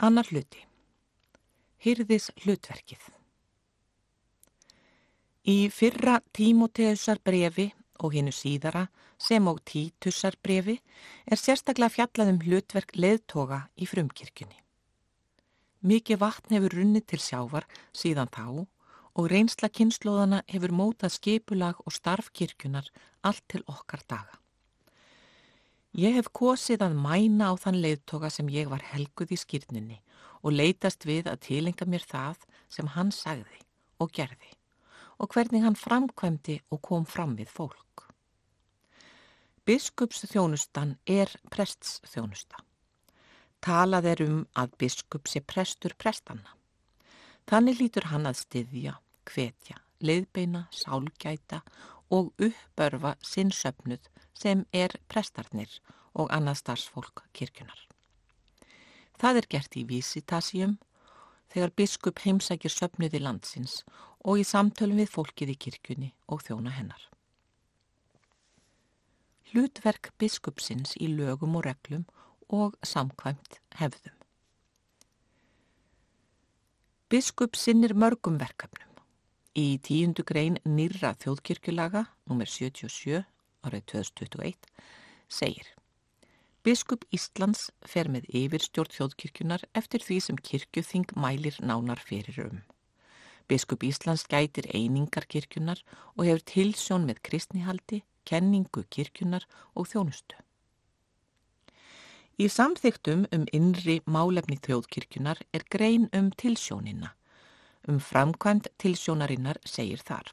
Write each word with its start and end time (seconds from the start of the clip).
Annar 0.00 0.24
hluti. 0.32 0.62
Hyrðis 1.84 2.30
hlutverkið. 2.40 3.02
Í 5.44 5.68
fyrra 5.68 6.14
Tímoteusar 6.32 7.20
brefi 7.20 7.66
og 8.00 8.16
hinnu 8.16 8.32
síðara 8.32 8.86
sem 9.20 9.44
og 9.52 9.60
Títusar 9.68 10.38
brefi 10.40 10.78
er 11.28 11.36
sérstaklega 11.36 11.92
fjallað 11.98 12.32
um 12.32 12.40
hlutverk 12.46 12.96
leðtoga 12.96 13.66
í 13.76 13.90
frumkirkjunni. 13.92 14.56
Mikið 15.84 16.22
vatn 16.24 16.56
hefur 16.56 16.78
runnið 16.80 17.08
til 17.12 17.20
sjávar 17.20 17.68
síðan 17.92 18.32
þá 18.32 18.46
og 19.20 19.28
reynsla 19.28 19.68
kynnslóðana 19.68 20.40
hefur 20.48 20.72
mótað 20.80 21.18
skipulag 21.18 21.84
og 21.84 21.92
starfkirkjunar 21.92 22.88
allt 23.20 23.44
til 23.52 23.66
okkar 23.68 24.08
daga. 24.08 24.39
Ég 25.90 26.14
hef 26.14 26.28
kosið 26.30 26.84
að 26.86 26.92
mæna 27.02 27.50
á 27.50 27.54
þann 27.58 27.80
leiðtoga 27.82 28.28
sem 28.30 28.48
ég 28.54 28.68
var 28.70 28.84
helguð 28.92 29.32
í 29.34 29.38
skýrninni 29.42 29.96
og 30.46 30.54
leitast 30.54 31.02
við 31.02 31.26
að 31.26 31.42
tilenga 31.48 31.86
mér 31.90 32.04
það 32.06 32.44
sem 32.70 32.90
hann 32.94 33.10
sagði 33.10 33.58
og 33.98 34.12
gerði 34.14 34.52
og 35.18 35.34
hvernig 35.34 35.64
hann 35.66 35.76
framkvæmdi 35.76 36.60
og 36.70 36.80
kom 36.86 37.04
fram 37.04 37.34
við 37.36 37.50
fólk. 37.50 38.06
Biskups 39.66 40.22
þjónustan 40.30 40.94
er 41.10 41.34
prests 41.50 41.98
þjónusta. 42.06 42.62
Talað 43.60 44.06
er 44.14 44.22
um 44.24 44.38
að 44.56 44.78
biskup 44.80 45.28
sé 45.28 45.42
prestur 45.42 45.92
prestanna. 45.98 46.54
Þannig 47.50 47.82
lítur 47.82 48.08
hann 48.14 48.30
að 48.30 48.38
styðja, 48.40 48.94
hvetja, 49.26 49.76
leiðbeina, 50.00 50.68
sálgæta 50.70 51.60
og 52.14 52.30
uppörfa 52.38 53.16
sinnsöfnuð 53.26 54.06
sem 54.40 54.64
er 54.72 54.96
prestarnir 55.08 55.80
og 56.14 56.30
annað 56.34 56.60
starfsfólk 56.62 57.24
kirkjunar. 57.36 57.86
Það 59.20 59.42
er 59.42 59.48
gert 59.52 59.76
í 59.76 59.84
Visitasíum 59.88 60.78
þegar 61.52 61.74
biskup 61.76 62.22
heimsækir 62.24 62.72
söfnuði 62.72 63.20
landsins 63.20 63.82
og 64.24 64.40
í 64.40 64.46
samtölum 64.46 65.00
við 65.02 65.12
fólkið 65.14 65.54
í 65.54 65.58
kirkjunni 65.66 66.10
og 66.32 66.44
þjóna 66.46 66.72
hennar. 66.76 67.02
Hlutverk 69.50 70.12
biskupsins 70.20 70.94
í 70.96 71.10
lögum 71.10 71.56
og 71.58 71.66
reglum 71.66 72.06
og 72.48 72.76
samkvæmt 72.86 73.58
hefðum. 73.80 74.14
Biskup 77.10 77.58
sinnir 77.58 77.96
mörgum 77.98 78.38
verkefnum. 78.38 78.86
Í 79.58 79.80
tíundu 79.82 80.22
grein 80.22 80.60
nýra 80.62 81.16
þjóðkirkjulaga, 81.18 82.04
nr. 82.30 82.46
77, 82.46 83.24
árið 83.66 83.86
2021, 83.92 84.70
segir 85.28 85.68
Biskup 86.60 87.06
Íslands 87.08 87.70
fer 87.88 88.10
með 88.12 88.26
yfirstjórn 88.36 88.92
þjóðkirkjunar 88.92 89.62
eftir 89.80 90.02
því 90.04 90.18
sem 90.20 90.40
kirkjuþing 90.48 91.14
mælir 91.16 91.56
nánar 91.64 92.02
fyrir 92.04 92.36
um. 92.44 92.58
Biskup 93.48 93.80
Íslands 93.88 94.26
gætir 94.28 94.68
einingar 94.76 95.24
kirkjunar 95.24 95.80
og 96.18 96.26
hefur 96.28 96.44
tilsjón 96.52 97.08
með 97.08 97.22
kristnihaldi, 97.30 98.02
kenningu 98.28 98.84
kirkjunar 98.92 99.46
og 99.72 99.88
þjónustu. 99.88 100.36
Í 102.36 102.46
samþygtum 102.52 103.24
um 103.32 103.48
innri 103.56 103.96
málefni 104.04 104.60
þjóðkirkjunar 104.60 105.40
er 105.56 105.64
grein 105.72 106.10
um 106.12 106.28
tilsjónina. 106.36 107.14
Um 107.88 108.04
framkvæmt 108.04 108.68
tilsjónarinnar 108.76 109.64
segir 109.64 110.04
þar. 110.04 110.28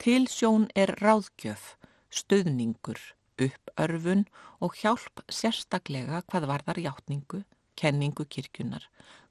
Tilsjón 0.00 0.70
er 0.72 0.96
ráðgjöf 1.04 1.74
stuðningur, 2.12 3.00
uppörfun 3.40 4.26
og 4.60 4.76
hjálp 4.78 5.24
sérstaklega 5.32 6.22
hvað 6.28 6.48
varðar 6.50 6.80
hjáttningu, 6.84 7.42
kenningu 7.76 8.26
kirkjunar, 8.28 8.84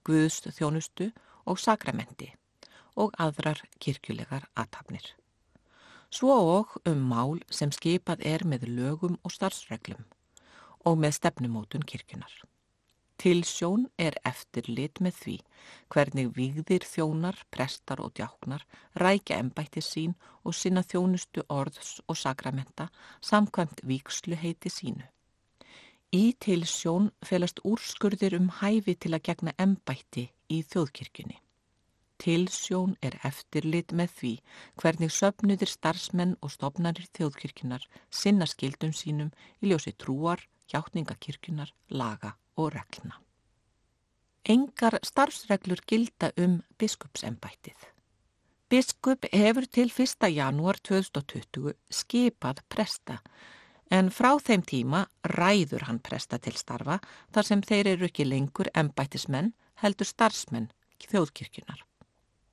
guðst 0.06 0.50
þjónustu 0.58 1.12
og 1.46 1.62
sakramenti 1.62 2.32
og 3.00 3.14
aðrar 3.22 3.62
kirkjulegar 3.80 4.50
aðtapnir. 4.58 5.06
Svo 6.12 6.36
og 6.58 6.74
um 6.90 7.06
mál 7.08 7.40
sem 7.54 7.72
skipað 7.72 8.26
er 8.28 8.44
með 8.44 8.68
lögum 8.68 9.20
og 9.24 9.32
starfsreglum 9.32 10.04
og 10.84 10.98
með 11.00 11.16
stefnumótun 11.22 11.86
kirkjunar. 11.88 12.34
Tilsjón 13.22 13.84
er 14.02 14.16
eftirlit 14.26 14.98
með 15.06 15.18
því 15.24 15.34
hvernig 15.94 16.30
vigðir 16.34 16.86
þjónar, 16.90 17.36
prestar 17.54 18.00
og 18.02 18.16
djáknar 18.18 18.64
rækja 18.98 19.38
ennbætti 19.44 19.84
sín 19.86 20.16
og 20.42 20.56
sinna 20.58 20.82
þjónustu 20.82 21.44
orðs 21.54 21.92
og 22.10 22.18
sakramenta 22.18 22.88
samkvæmt 23.22 23.86
viksluheiti 23.86 24.74
sínu. 24.74 25.06
Í 26.18 26.34
tilsjón 26.42 27.12
felast 27.22 27.62
úrskurðir 27.62 28.40
um 28.40 28.50
hæfi 28.58 28.98
til 28.98 29.14
að 29.14 29.26
gegna 29.30 29.54
ennbætti 29.68 30.26
í 30.50 30.64
þjóðkirkjunni. 30.74 31.38
Tilsjón 32.26 32.98
er 33.06 33.22
eftirlit 33.22 33.94
með 33.94 34.18
því 34.18 34.36
hvernig 34.82 35.14
söpnuðir 35.14 35.70
starfsmenn 35.70 36.40
og 36.42 36.58
stopnarir 36.58 37.06
þjóðkirkjunar 37.14 37.86
sinna 38.10 38.50
skildum 38.50 38.98
sínum 38.98 39.30
í 39.62 39.70
ljósi 39.70 39.94
trúar, 39.94 40.42
hjáttningakirkjunar, 40.74 41.70
laga 41.94 42.40
og 42.58 42.74
regluna. 42.76 43.20
Engar 44.50 44.98
starfsreglur 45.06 45.84
gilda 45.88 46.32
um 46.42 46.62
biskupsembættið. 46.82 47.78
Biskup 48.72 49.26
hefur 49.34 49.68
til 49.68 49.92
1. 49.92 50.30
janúar 50.32 50.80
2020 50.82 51.76
skipað 51.92 52.64
presta 52.72 53.20
en 53.92 54.10
frá 54.10 54.32
þeim 54.40 54.64
tíma 54.64 55.06
ræður 55.28 55.90
hann 55.90 56.00
presta 56.00 56.40
til 56.40 56.56
starfa 56.56 57.02
þar 57.36 57.48
sem 57.50 57.62
þeir 57.62 57.90
eru 57.96 58.08
ekki 58.08 58.26
lengur 58.26 58.72
embættismenn 58.74 59.52
heldur 59.84 60.08
starfsmenn 60.08 60.72
þjóðkirkjunar. 61.12 61.84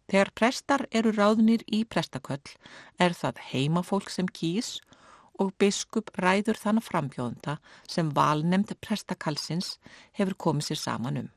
Þegar 0.09 0.31
prestar 0.35 0.87
eru 0.91 1.13
ráðnir 1.13 1.63
í 1.69 1.85
prestaköll 1.85 2.55
er 2.99 3.15
það 3.15 3.43
heimafólk 3.51 4.09
sem 4.11 4.29
kýs 4.29 4.79
og 5.39 5.55
biskup 5.59 6.11
ræður 6.19 6.59
þann 6.59 6.83
frambjóðunda 6.83 7.59
sem 7.89 8.11
valnemd 8.15 8.75
prestakalsins 8.85 9.77
hefur 10.19 10.37
komið 10.47 10.71
sér 10.71 10.81
saman 10.83 11.21
um. 11.23 11.29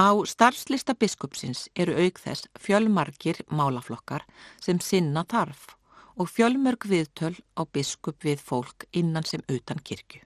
Á 0.00 0.10
starfslista 0.24 0.94
biskupsins 0.96 1.68
eru 1.76 1.94
auk 2.00 2.18
þess 2.18 2.48
fjölmarkir 2.58 3.42
málaflokkar 3.52 4.24
sem 4.60 4.80
sinna 4.80 5.24
þarf 5.28 5.76
og 6.16 6.28
fjölmörg 6.28 6.86
viðtöl 6.88 7.36
á 7.56 7.62
biskup 7.64 8.24
við 8.24 8.40
fólk 8.40 8.86
innan 8.92 9.24
sem 9.24 9.44
utan 9.48 9.80
kirkju. 9.80 10.22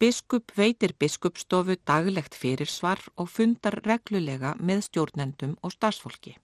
Biskup 0.00 0.54
veitir 0.56 0.94
biskupstofu 0.98 1.76
daglegt 1.84 2.34
fyrirsvar 2.34 3.02
og 3.20 3.28
fundar 3.28 3.76
reglulega 3.84 4.54
með 4.56 4.86
stjórnendum 4.86 5.58
og 5.60 5.74
starfsfólki. 5.74 6.38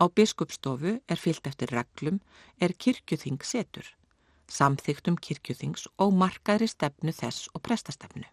Á 0.00 0.08
biskupstofu 0.08 0.96
er 1.12 1.18
fyllt 1.20 1.46
eftir 1.46 1.68
reglum 1.76 2.20
er 2.56 2.72
kirkjuþing 2.72 3.42
setur, 3.44 3.84
samþygtum 4.48 5.18
kirkjuþings 5.20 5.84
og 6.00 6.14
markaðri 6.16 6.68
stefnu 6.72 7.12
þess 7.12 7.50
og 7.52 7.60
prestastefnu. 7.68 8.24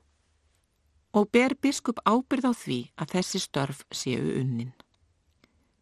Og 1.12 1.28
ber 1.32 1.58
biskup 1.60 2.00
ábyrð 2.08 2.48
á 2.48 2.54
því 2.56 2.80
að 2.96 3.12
þessi 3.18 3.44
störf 3.44 3.84
séu 3.92 4.32
unnin. 4.40 4.72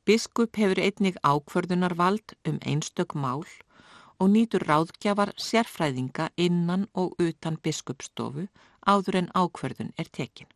Biskup 0.06 0.58
hefur 0.58 0.82
einnig 0.82 1.22
ákvörðunar 1.22 1.96
vald 1.98 2.34
um 2.50 2.58
einstök 2.66 3.14
mál 3.14 3.46
og 4.20 4.30
nýtur 4.32 4.66
ráðgjafar 4.66 5.34
sérfræðinga 5.38 6.30
innan 6.38 6.88
og 6.94 7.14
utan 7.22 7.58
biskupstofu 7.62 8.48
áður 8.86 9.22
en 9.22 9.32
ákvörðun 9.38 9.94
er 9.98 10.10
tekin. 10.10 10.50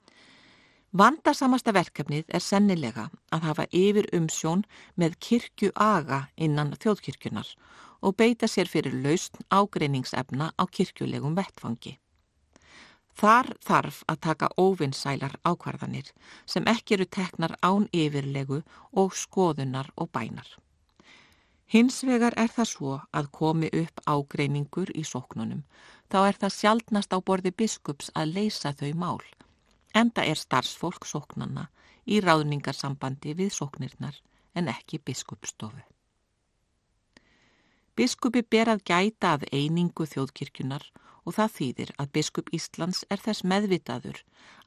Vandarsamasta 0.90 1.70
verkefnið 1.70 2.32
er 2.34 2.42
sennilega 2.42 3.04
að 3.30 3.44
hafa 3.46 3.66
yfir 3.70 4.08
umsjón 4.18 4.64
með 4.98 5.20
kirkju 5.22 5.70
aga 5.76 6.24
innan 6.36 6.72
þjóðkirkjunar 6.82 7.52
og 8.02 8.16
beita 8.18 8.48
sér 8.50 8.66
fyrir 8.66 8.96
lausn 9.04 9.46
ágreiningsefna 9.54 10.50
á 10.58 10.64
kirkjulegum 10.66 11.36
vettfangi. 11.38 12.00
Þar 13.14 13.54
þarf 13.62 14.02
að 14.10 14.22
taka 14.26 14.50
óvinnsælar 14.58 15.36
ákvarðanir 15.46 16.10
sem 16.50 16.66
ekki 16.66 16.98
eru 16.98 17.06
teknar 17.06 17.54
án 17.62 17.86
yfirlegu 17.94 18.64
og 18.92 19.14
skoðunar 19.14 19.92
og 19.96 20.10
bænar. 20.10 20.50
Hins 21.70 22.02
vegar 22.02 22.34
er 22.34 22.50
það 22.50 22.70
svo 22.72 22.96
að 23.14 23.30
komi 23.30 23.70
upp 23.70 24.02
ágreiningur 24.10 24.90
í 24.98 25.06
sóknunum, 25.06 25.62
þá 26.10 26.20
er 26.32 26.40
það 26.42 26.56
sjálfnast 26.56 27.14
á 27.14 27.22
borði 27.22 27.54
biskups 27.54 28.10
að 28.16 28.34
leysa 28.40 28.74
þau 28.74 28.96
mál 28.98 29.22
Enda 30.00 30.24
er 30.24 30.40
starfsfólk 30.40 31.06
sóknanna 31.10 31.66
í 32.08 32.20
ráðningarsambandi 32.24 33.34
við 33.40 33.50
sóknirnar 33.58 34.20
en 34.56 34.70
ekki 34.72 35.00
biskupstofu. 35.04 35.82
Biskupi 38.00 38.46
ber 38.54 38.72
að 38.72 38.86
gæta 38.88 39.34
að 39.36 39.48
einingu 39.52 40.06
þjóðkirkjunar 40.08 40.86
og 41.26 41.36
það 41.36 41.56
þýðir 41.56 41.92
að 42.00 42.12
biskup 42.16 42.52
Íslands 42.56 43.02
er 43.12 43.20
þess 43.26 43.44
meðvitaður 43.52 44.22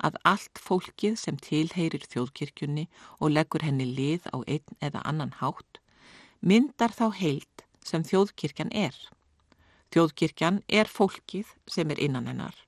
að 0.09 0.19
allt 0.33 0.61
fólkið 0.67 1.17
sem 1.23 1.39
tilheyrir 1.47 2.05
þjóðkirkjunni 2.13 2.85
og 3.19 3.33
leggur 3.33 3.65
henni 3.65 3.87
lið 3.89 4.29
á 4.37 4.39
einn 4.45 4.77
eða 4.85 5.05
annan 5.09 5.33
hátt 5.41 5.81
myndar 6.43 6.93
þá 6.93 7.07
heilt 7.23 7.65
sem 7.87 8.05
þjóðkirkjan 8.05 8.75
er. 8.77 8.99
Þjóðkirkjan 9.95 10.61
er 10.69 10.93
fólkið 10.99 11.57
sem 11.71 11.91
er 11.95 12.05
innan 12.05 12.29
hennar 12.29 12.61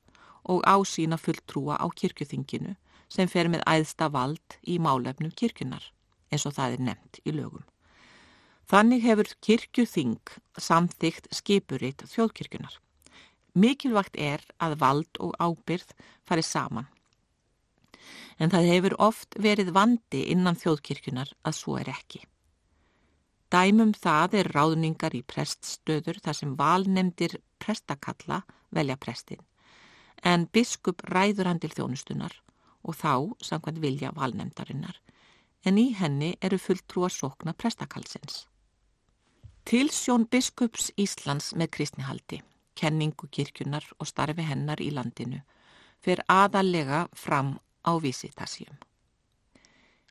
og 0.44 0.64
ásýna 0.68 1.16
fulltrúa 1.20 1.76
á 1.80 1.86
kirkjuþinginu 1.88 2.74
sem 3.08 3.28
fer 3.30 3.48
með 3.48 3.64
æðsta 3.68 4.10
vald 4.12 4.58
í 4.66 4.78
málefnum 4.82 5.32
kirkjunar, 5.36 5.84
eins 6.32 6.46
og 6.48 6.56
það 6.56 6.76
er 6.76 6.84
nefnt 6.88 7.20
í 7.24 7.34
lögum. 7.34 7.64
Þannig 8.68 9.04
hefur 9.04 9.30
kirkjuþing 9.44 10.32
samþygt 10.56 11.28
skipuritt 11.36 12.04
þjóðkirkjunar. 12.08 12.78
Mikilvægt 13.54 14.16
er 14.18 14.42
að 14.58 14.78
vald 14.80 15.20
og 15.22 15.34
ábyrð 15.38 15.94
farið 16.26 16.48
saman. 16.48 16.88
En 18.40 18.50
það 18.50 18.70
hefur 18.72 18.96
oft 18.98 19.36
verið 19.38 19.70
vandi 19.76 20.24
innan 20.32 20.58
þjóðkirkjunar 20.58 21.30
að 21.44 21.58
svo 21.60 21.76
er 21.78 21.92
ekki. 21.92 22.24
Dæmum 23.52 23.92
það 23.94 24.40
er 24.40 24.50
ráðningar 24.56 25.14
í 25.14 25.22
preststöður 25.22 26.18
þar 26.24 26.40
sem 26.40 26.56
valnemdir 26.58 27.36
prestakalla 27.62 28.42
velja 28.74 28.96
prestin 28.98 29.44
en 30.22 30.46
biskup 30.52 31.02
ræður 31.10 31.50
hann 31.50 31.60
til 31.60 31.72
þjónustunar 31.74 32.36
og 32.84 32.96
þá 33.00 33.14
samkvæmt 33.48 33.80
vilja 33.82 34.12
valnemdarinnar 34.16 35.00
en 35.64 35.78
í 35.80 35.90
henni 35.96 36.34
eru 36.44 36.58
fulltrúar 36.60 37.12
sókna 37.12 37.54
prestakallsins. 37.56 38.44
Tilsjón 39.64 40.26
biskups 40.28 40.90
Íslands 41.00 41.54
með 41.56 41.70
kristnihaldi, 41.78 42.42
kenningu 42.76 43.30
kirkjunar 43.32 43.86
og 43.98 44.10
starfi 44.10 44.44
hennar 44.44 44.82
í 44.84 44.90
landinu 44.92 45.40
fer 46.04 46.20
aðalega 46.28 47.06
fram 47.16 47.56
á 47.80 47.96
vísitasjum. 47.96 48.76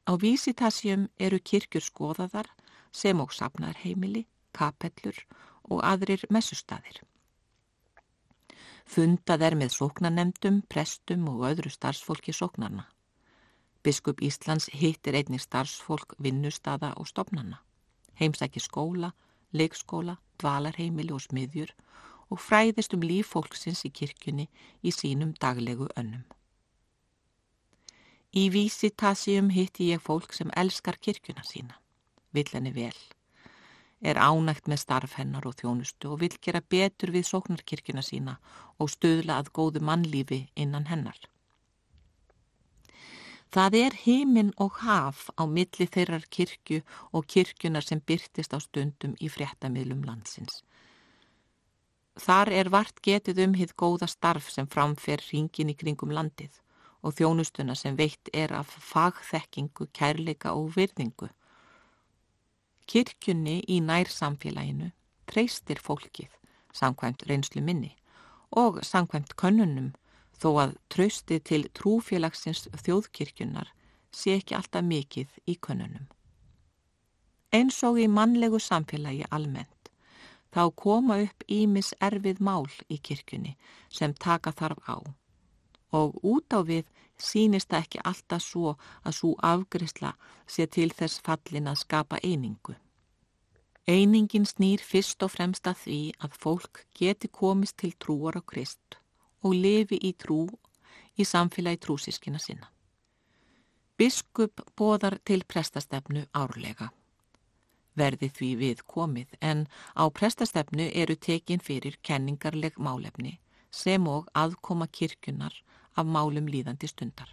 Á 0.10 0.12
vísitasjum 0.18 1.08
eru 1.20 1.40
kirkjur 1.40 1.86
skoðaðar 1.86 2.50
sem 2.92 3.20
og 3.22 3.32
sapnarheimili, 3.34 4.26
kapellur 4.58 5.22
og 5.70 5.86
aðrir 5.86 6.26
messustæðir. 6.34 7.04
Fundað 8.86 9.46
er 9.48 9.56
með 9.56 9.72
sóknanemdum, 9.78 10.62
prestum 10.70 11.28
og 11.32 11.46
öðru 11.48 11.72
starfsfólki 11.72 12.34
sóknarna. 12.36 12.86
Biskup 13.84 14.22
Íslands 14.24 14.70
hittir 14.72 15.16
einnig 15.16 15.42
starfsfólk 15.44 16.16
vinnustada 16.20 16.94
og 17.00 17.08
stopnarna. 17.08 17.62
Heimsæki 18.20 18.62
skóla, 18.64 19.14
leikskóla, 19.52 20.18
dvalarheimili 20.40 21.16
og 21.16 21.24
smiðjur 21.26 21.74
og 22.30 22.40
fræðist 22.40 22.94
um 22.96 23.04
líf 23.04 23.34
fólksins 23.34 23.84
í 23.88 23.92
kirkjunni 23.92 24.48
í 24.84 24.94
sínum 24.94 25.34
daglegu 25.40 25.90
önnum. 25.98 26.24
Í 28.34 28.50
vísi 28.50 28.90
tasíum 28.90 29.52
hitti 29.54 29.92
ég 29.94 30.02
fólk 30.02 30.34
sem 30.34 30.54
elskar 30.58 30.98
kirkjuna 30.98 31.44
sína. 31.46 31.78
Vill 32.34 32.50
henni 32.54 32.74
vel 32.74 32.98
er 34.04 34.20
ánægt 34.20 34.68
með 34.68 34.82
starf 34.84 35.16
hennar 35.20 35.46
og 35.48 35.56
þjónustu 35.60 36.12
og 36.12 36.20
vil 36.24 36.36
gera 36.44 36.62
betur 36.76 37.14
við 37.16 37.30
sóknarkirkina 37.30 38.04
sína 38.04 38.38
og 38.78 38.92
stöðla 38.92 39.40
að 39.40 39.54
góðu 39.56 39.84
mannlífi 39.88 40.42
innan 40.60 40.90
hennar. 40.92 41.20
Það 43.54 43.76
er 43.80 43.96
heiminn 44.04 44.52
og 44.58 44.80
haf 44.82 45.28
á 45.38 45.46
milli 45.46 45.86
þeirrar 45.86 46.26
kirkju 46.36 46.82
og 47.14 47.28
kirkjunar 47.30 47.86
sem 47.86 48.02
byrtist 48.02 48.56
á 48.58 48.60
stundum 48.60 49.14
í 49.22 49.30
fréttamiðlum 49.30 50.02
landsins. 50.08 50.64
Þar 52.18 52.50
er 52.60 52.70
vart 52.74 53.00
getið 53.06 53.44
um 53.46 53.54
hitt 53.58 53.76
góða 53.78 54.10
starf 54.10 54.50
sem 54.50 54.68
framfer 54.68 55.22
ringin 55.30 55.70
í 55.70 55.78
kringum 55.78 56.12
landið 56.14 56.60
og 57.04 57.16
þjónustuna 57.18 57.76
sem 57.78 57.96
veitt 57.96 58.30
er 58.34 58.54
af 58.58 58.74
fagþekkingu, 58.90 59.88
kærleika 59.94 60.54
og 60.58 60.74
virðingu 60.76 61.30
Kirkjunni 62.88 63.62
í 63.68 63.80
nær 63.82 64.10
samfélaginu 64.12 64.92
treystir 65.30 65.80
fólkið 65.82 66.32
samkvæmt 66.76 67.26
reynslu 67.30 67.62
minni 67.62 67.94
og 68.64 68.82
samkvæmt 68.86 69.36
könnunum 69.40 69.94
þó 70.42 70.50
að 70.64 70.76
trösti 70.94 71.40
til 71.40 71.68
trúfélagsins 71.78 72.68
þjóðkirkjunar 72.84 73.72
sé 74.14 74.38
ekki 74.40 74.58
alltaf 74.58 74.86
mikið 74.86 75.32
í 75.50 75.56
könnunum. 75.68 76.10
Eins 77.54 77.80
og 77.88 78.00
í 78.02 78.08
mannlegu 78.10 78.60
samfélagi 78.60 79.26
almennt 79.30 79.92
þá 80.54 80.64
koma 80.84 81.20
upp 81.26 81.46
ímis 81.50 81.94
erfið 82.02 82.42
mál 82.42 82.68
í 82.90 82.98
kirkjunni 82.98 83.56
sem 83.90 84.14
taka 84.14 84.54
þarf 84.54 84.82
á 84.90 84.98
og 85.94 86.18
út 86.26 86.54
á 86.54 86.60
við 86.66 86.90
sínist 87.24 87.70
það 87.72 87.86
ekki 87.86 88.02
alltaf 88.12 88.44
svo 88.44 88.74
að 89.04 89.18
svo 89.20 89.34
afgriðsla 89.52 90.14
sé 90.56 90.68
til 90.68 90.90
þess 90.92 91.22
fallin 91.26 91.70
að 91.72 91.82
skapa 91.84 92.20
einingu. 92.24 92.76
Einingin 93.88 94.46
snýr 94.48 94.80
fyrst 94.80 95.24
og 95.26 95.34
fremst 95.34 95.68
að 95.68 95.80
því 95.86 96.02
að 96.24 96.38
fólk 96.44 96.86
geti 96.96 97.28
komist 97.28 97.78
til 97.82 97.92
trúar 98.00 98.40
á 98.40 98.42
Krist 98.42 99.00
og 99.44 99.56
lifi 99.56 100.00
í 100.00 100.14
trú 100.16 100.46
í 101.20 101.26
samfélagi 101.28 101.82
trúsískina 101.84 102.40
sinna. 102.40 102.70
Biskup 104.00 104.64
bóðar 104.80 105.20
til 105.28 105.44
prestastefnu 105.44 106.26
árlega. 106.34 106.90
Verði 107.94 108.30
því 108.38 108.50
við 108.62 108.86
komið 108.90 109.36
en 109.42 109.68
á 109.94 110.04
prestastefnu 110.10 110.88
eru 111.04 111.16
tekin 111.16 111.62
fyrir 111.62 112.00
kenningarleg 112.02 112.80
málefni 112.80 113.38
sem 113.70 114.08
og 114.08 114.32
aðkoma 114.34 114.88
kirkunar 114.88 115.54
af 115.96 116.06
málum 116.06 116.48
líðandi 116.50 116.90
stundar. 116.90 117.30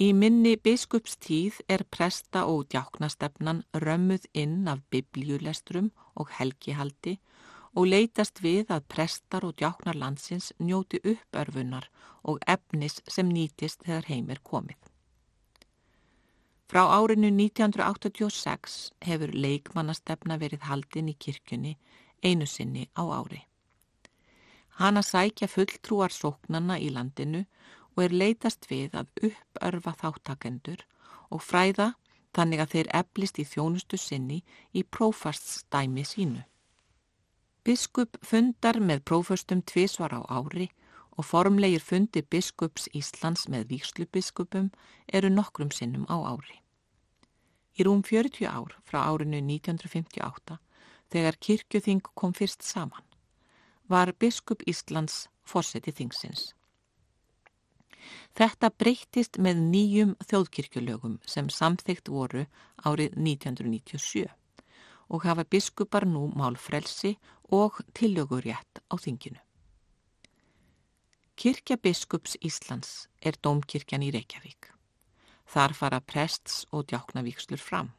Í 0.00 0.12
minni 0.16 0.54
biskupstíð 0.56 1.58
er 1.68 1.84
presta 1.84 2.46
og 2.48 2.70
djáknastefnan 2.72 3.64
römmuð 3.84 4.24
inn 4.32 4.68
af 4.68 4.80
biblíulestrum 4.90 5.90
og 6.14 6.30
helgihaldi 6.38 7.18
og 7.76 7.90
leytast 7.92 8.40
við 8.42 8.72
að 8.74 8.86
prestar 8.88 9.44
og 9.46 9.58
djáknar 9.60 9.98
landsins 10.00 10.52
njóti 10.58 11.02
uppörfunar 11.04 11.90
og 12.24 12.40
efnis 12.46 13.02
sem 13.08 13.28
nýtist 13.28 13.84
þegar 13.84 14.08
heim 14.08 14.30
er 14.30 14.40
komið. 14.40 14.80
Frá 16.70 16.86
árinu 16.86 17.28
1986 17.34 18.80
hefur 19.02 19.32
leikmannastefna 19.34 20.38
verið 20.38 20.66
haldin 20.70 21.10
í 21.10 21.16
kirkjunni 21.18 21.76
einu 22.22 22.46
sinni 22.46 22.88
á 22.94 23.02
ári. 23.04 23.49
Hana 24.80 25.02
sækja 25.04 25.44
fulltrúar 25.52 26.08
sóknana 26.08 26.78
í 26.80 26.86
landinu 26.88 27.42
og 27.92 28.04
er 28.06 28.14
leitast 28.16 28.64
við 28.70 28.94
að 28.96 29.10
uppörfa 29.28 29.92
þáttakendur 30.02 30.86
og 31.28 31.42
fræða 31.44 31.88
þannig 32.38 32.62
að 32.62 32.72
þeir 32.74 32.88
eflist 33.00 33.40
í 33.42 33.44
þjónustu 33.50 33.98
sinni 34.00 34.38
í 34.72 34.84
prófaststæmi 34.96 36.04
sínu. 36.08 36.46
Biskup 37.60 38.16
fundar 38.24 38.80
með 38.80 39.04
prófastum 39.10 39.60
tvísvar 39.68 40.16
á 40.16 40.24
ári 40.32 40.70
og 41.12 41.28
formlegir 41.28 41.84
fundi 41.84 42.24
biskups 42.24 42.88
Íslands 42.96 43.50
með 43.52 43.68
víkslubiskupum 43.74 44.72
eru 45.12 45.28
nokkrum 45.28 45.74
sinnum 45.76 46.08
á 46.08 46.16
ári. 46.32 46.56
Í 47.76 47.84
rúm 47.84 48.00
40 48.00 48.48
ár 48.48 48.80
frá 48.88 49.04
árinu 49.04 49.44
1958 49.44 50.56
þegar 51.12 51.40
kirkjöþing 51.44 52.12
kom 52.16 52.32
fyrst 52.32 52.64
saman 52.64 53.09
var 53.90 54.12
biskup 54.22 54.62
Íslands 54.70 55.26
fórseti 55.42 55.92
þingsins. 55.92 56.52
Þetta 58.38 58.70
breyttist 58.70 59.38
með 59.42 59.60
nýjum 59.72 60.14
þjóðkirkjulögum 60.30 61.18
sem 61.26 61.50
samþygt 61.50 62.08
voru 62.08 62.46
árið 62.86 63.18
1997 63.18 64.30
og 65.10 65.26
hafa 65.26 65.44
biskupar 65.44 66.06
nú 66.06 66.28
málfrelsi 66.38 67.16
og 67.50 67.82
tillögurétt 67.98 68.82
á 68.86 68.94
þinginu. 68.94 69.40
Kirkja 71.34 71.76
biskups 71.76 72.36
Íslands 72.44 73.08
er 73.20 73.34
dómkirkjan 73.42 74.04
í 74.06 74.12
Reykjavík. 74.14 74.70
Þar 75.50 75.74
fara 75.74 76.00
prests 76.00 76.66
og 76.70 76.86
djáknavíkslur 76.92 77.58
fram. 77.58 77.90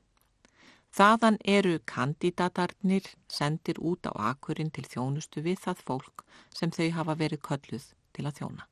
Þaðan 0.92 1.38
eru 1.48 1.78
kandidatarnir 1.88 3.06
sendir 3.32 3.78
út 3.80 4.08
á 4.08 4.12
akurinn 4.32 4.74
til 4.76 4.84
þjónustu 4.84 5.40
við 5.46 5.62
það 5.64 5.84
fólk 5.88 6.24
sem 6.52 6.72
þau 6.76 6.90
hafa 6.98 7.16
verið 7.16 7.44
kölluð 7.48 7.86
til 8.12 8.26
að 8.28 8.42
þjóna. 8.42 8.66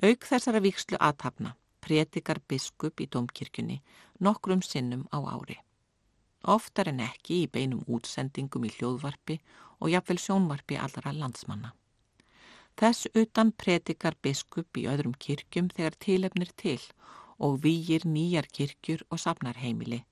Auk 0.00 0.24
þessara 0.24 0.62
vikslu 0.64 0.96
aðtapna 0.96 1.52
pretikar 1.84 2.40
biskup 2.48 3.00
í 3.04 3.08
domkirkjunni 3.12 3.82
nokkrum 4.24 4.62
sinnum 4.64 5.04
á 5.12 5.20
ári. 5.20 5.58
Oftar 6.48 6.88
en 6.88 7.04
ekki 7.04 7.42
í 7.44 7.50
beinum 7.52 7.84
útsendingum 7.84 8.64
í 8.64 8.72
hljóðvarpi 8.78 9.36
og 9.80 9.92
jafnvel 9.92 10.20
sjónvarpi 10.24 10.80
allra 10.80 11.12
landsmanna. 11.12 11.74
Þess 12.80 13.10
utan 13.12 13.52
pretikar 13.52 14.16
biskup 14.24 14.78
í 14.80 14.86
öðrum 14.88 15.12
kirkjum 15.20 15.68
þegar 15.68 16.00
tilefnir 16.00 16.52
til 16.56 16.80
og 17.36 17.60
výir 17.64 18.08
nýjar 18.08 18.48
kirkjur 18.48 19.04
og 19.10 19.20
safnarheimili 19.20 20.06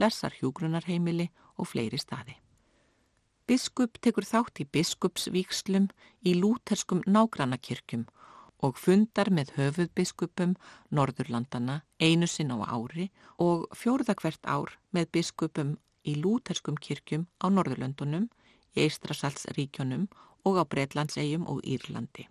blessar 0.00 0.32
hjúgrunarheimili 0.40 1.28
og 1.60 1.68
fleiri 1.68 2.00
staði. 2.00 2.38
Biskup 3.50 3.98
tekur 4.00 4.24
þátt 4.24 4.62
í 4.62 4.68
biskupsvíkslum 4.72 5.90
í 6.24 6.36
lúterskum 6.38 7.02
nágrannakirkjum 7.04 8.06
og 8.64 8.78
fundar 8.78 9.30
með 9.32 9.52
höfuðbiskupum 9.56 10.54
Norðurlandana 10.94 11.80
einu 12.00 12.28
sinn 12.30 12.52
á 12.54 12.64
ári 12.64 13.10
og 13.42 13.66
fjórðakvert 13.76 14.44
ár 14.46 14.76
með 14.94 15.10
biskupum 15.16 15.76
í 16.06 16.16
lúterskum 16.16 16.78
kirkjum 16.80 17.26
á 17.44 17.46
Norðurlöndunum, 17.52 18.28
Eistrasalsríkjunum 18.76 20.06
og 20.46 20.60
á 20.60 20.64
Breitlandsegjum 20.64 21.48
og 21.50 21.64
Írlandi. 21.64 22.28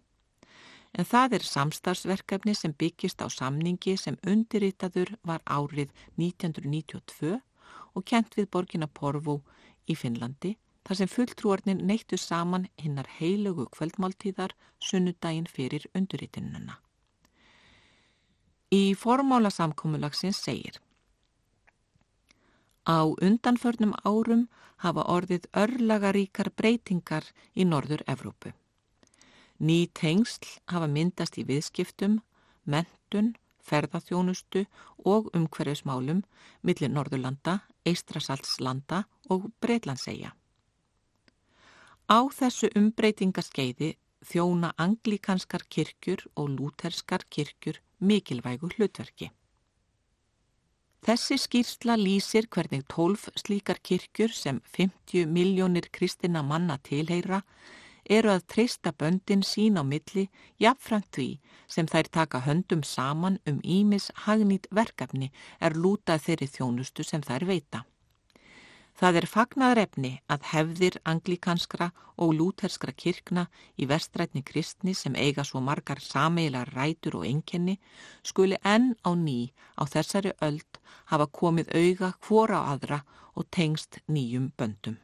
en 0.98 1.06
það 1.06 1.36
er 1.38 1.44
samstarfsverkefni 1.46 2.56
sem 2.58 2.74
byggist 2.74 3.22
á 3.22 3.30
samningi 3.30 3.94
sem 3.98 4.18
undirritaður 4.26 5.12
var 5.22 5.44
árið 5.46 5.92
1992 6.18 7.38
og 7.96 8.06
kent 8.06 8.36
við 8.38 8.50
borgina 8.54 8.88
Porvo 8.88 9.40
í 9.88 9.96
Finnlandi 9.96 10.56
þar 10.88 11.00
sem 11.00 11.12
fulltrúarnir 11.12 11.82
neittu 11.86 12.18
saman 12.18 12.68
hinnar 12.82 13.10
heilugu 13.20 13.68
kvöldmáltíðar 13.76 14.56
sunnudaginn 14.82 15.50
fyrir 15.50 15.86
undurritinununa. 15.96 16.80
Í 18.74 18.94
formála 18.94 19.50
samkómulagsins 19.50 20.40
segir 20.46 20.80
Á 22.90 23.06
undanförnum 23.06 23.94
árum 24.06 24.48
hafa 24.82 25.04
orðið 25.14 25.46
örlagaríkar 25.54 26.50
breytingar 26.58 27.28
í 27.54 27.66
Norður 27.68 28.02
Evrópu. 28.08 28.54
Ný 29.60 29.90
tengsl 29.94 30.48
hafa 30.72 30.88
myndast 30.88 31.38
í 31.38 31.44
viðskiptum, 31.46 32.22
mentun, 32.64 33.36
ferðarþjónustu 33.62 34.64
og 35.06 35.30
umhverfismálum 35.36 36.24
millir 36.64 36.94
Norðurlanda, 36.94 37.60
Eistrasaltslanda 37.90 39.04
og 39.34 39.50
Breitlandsegja. 39.62 40.34
Á 42.10 42.20
þessu 42.34 42.70
umbreytingaskeiði 42.78 43.96
þjóna 44.26 44.72
anglíkanskar 44.78 45.66
kirkjur 45.70 46.26
og 46.36 46.56
lúterskar 46.56 47.26
kirkjur 47.30 47.80
mikilvægu 48.00 48.72
hlutverki. 48.76 49.30
Þessi 51.06 51.38
skýrsla 51.40 51.96
lýsir 51.96 52.50
hvernig 52.52 52.84
tólf 52.92 53.30
slíkar 53.40 53.80
kirkjur 53.80 54.34
sem 54.36 54.60
50 54.76 55.30
miljónir 55.32 55.88
kristina 55.96 56.42
manna 56.44 56.78
tilheyra 56.84 57.44
eru 58.10 58.32
að 58.34 58.48
treysta 58.54 58.92
böndin 58.92 59.44
sín 59.46 59.78
á 59.78 59.84
milli 59.86 60.26
jafnframt 60.64 61.12
því 61.16 61.30
sem 61.68 61.88
þær 61.92 62.10
taka 62.18 62.42
höndum 62.48 62.84
saman 62.84 63.38
um 63.46 63.62
ímis 63.64 64.10
hagnít 64.26 64.68
verkefni 64.72 65.32
er 65.62 65.78
lútað 65.78 66.26
þeirri 66.26 66.50
þjónustu 66.56 67.06
sem 67.06 67.22
þær 67.22 67.46
veita. 67.52 67.86
Það 69.00 69.18
er 69.22 69.26
fagnaðrefni 69.32 70.10
að 70.28 70.48
hefðir 70.52 70.96
anglikanskra 71.08 71.86
og 72.20 72.34
lúterskra 72.36 72.92
kirkna 72.92 73.46
í 73.80 73.88
vestrætni 73.88 74.44
kristni 74.44 74.92
sem 74.92 75.16
eiga 75.16 75.46
svo 75.48 75.62
margar 75.64 76.02
sameilar 76.04 76.74
rætur 76.76 77.22
og 77.22 77.28
enkenni 77.30 77.78
skuli 78.28 78.60
enn 78.60 78.92
á 79.08 79.16
ný 79.16 79.54
á 79.80 79.88
þessari 79.88 80.36
öld 80.44 80.82
hafa 81.14 81.32
komið 81.32 81.72
auga 81.82 82.16
hvora 82.28 82.66
aðra 82.74 83.06
og 83.40 83.48
tengst 83.56 84.02
nýjum 84.12 84.52
böndum. 84.60 85.00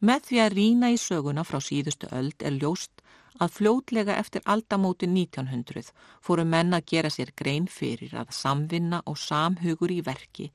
Með 0.00 0.20
því 0.30 0.38
að 0.40 0.54
rína 0.56 0.88
í 0.94 0.98
söguna 1.00 1.44
frá 1.44 1.60
síðustu 1.60 2.08
öld 2.16 2.40
er 2.40 2.54
ljóst 2.56 3.02
að 3.40 3.52
fljótlega 3.56 4.16
eftir 4.20 4.42
aldamóti 4.48 5.08
1900 5.08 5.92
fóru 6.24 6.44
menn 6.48 6.76
að 6.76 6.86
gera 6.92 7.10
sér 7.12 7.32
grein 7.36 7.66
fyrir 7.68 8.14
að 8.16 8.32
samvinna 8.36 9.02
og 9.06 9.18
samhugur 9.20 9.92
í 9.92 10.00
verki 10.04 10.50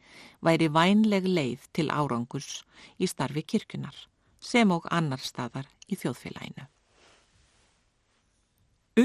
væri 0.46 0.70
vænleg 0.70 1.30
leið 1.30 1.68
til 1.78 1.90
árangurs 1.94 2.64
í 2.98 3.10
starfi 3.10 3.46
kirkunar 3.54 4.08
sem 4.40 4.72
og 4.72 4.86
annar 4.94 5.22
staðar 5.22 5.70
í 5.90 5.98
þjóðfélaginu. 5.98 6.66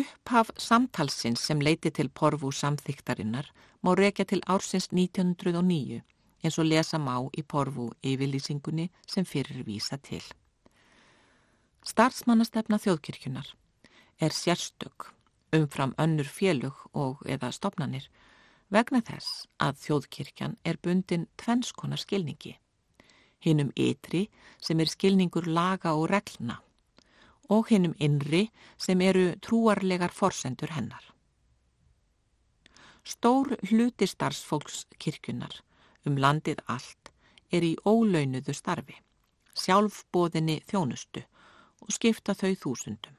Upphaf 0.00 0.52
samtalsins 0.56 1.42
sem 1.44 1.60
leiti 1.60 1.90
til 1.90 2.08
porfu 2.08 2.52
samþyktarinnar 2.54 3.48
má 3.84 3.92
rekja 3.98 4.24
til 4.24 4.40
ársins 4.46 4.88
1909 4.92 6.00
eins 6.42 6.58
og 6.58 6.68
lesa 6.68 6.98
má 6.98 7.16
í 7.36 7.42
porfu 7.42 7.90
yfirlýsingunni 8.02 8.88
sem 9.06 9.24
fyrir 9.24 9.64
vísa 9.66 9.98
til. 9.98 10.22
Starfsmannastefna 11.86 12.78
þjóðkirkjunar 12.80 13.54
er 14.20 14.32
sérstök 14.36 15.10
umfram 15.56 15.94
önnur 15.98 16.28
félug 16.28 16.76
og 16.92 17.22
eða 17.26 17.50
stopnanir 17.52 18.08
vegna 18.70 19.00
þess 19.02 19.46
að 19.58 19.78
þjóðkirkjan 19.84 20.56
er 20.64 20.78
bundin 20.82 21.26
tvennskonar 21.40 22.00
skilningi. 22.00 22.56
Hinnum 23.40 23.72
ytri 23.76 24.28
sem 24.60 24.80
er 24.80 24.90
skilningur 24.92 25.48
laga 25.48 25.94
og 25.96 26.10
reglna 26.12 26.60
og 27.50 27.66
hinnum 27.72 27.96
innri 27.98 28.44
sem 28.78 29.00
eru 29.00 29.32
trúarlegar 29.42 30.12
forsendur 30.14 30.70
hennar. 30.76 31.02
Stór 33.02 33.56
hluti 33.70 34.06
starfsfólks 34.06 34.84
kirkjunar 35.00 35.56
um 36.06 36.18
landið 36.18 36.62
allt 36.66 37.10
er 37.50 37.66
í 37.66 37.74
ólaunuðu 37.84 38.54
starfi, 38.54 38.96
sjálfbóðinni 39.54 40.60
þjónustu 40.70 41.24
og 41.82 41.92
skipta 41.94 42.34
þau 42.34 42.54
þúsundum. 42.62 43.16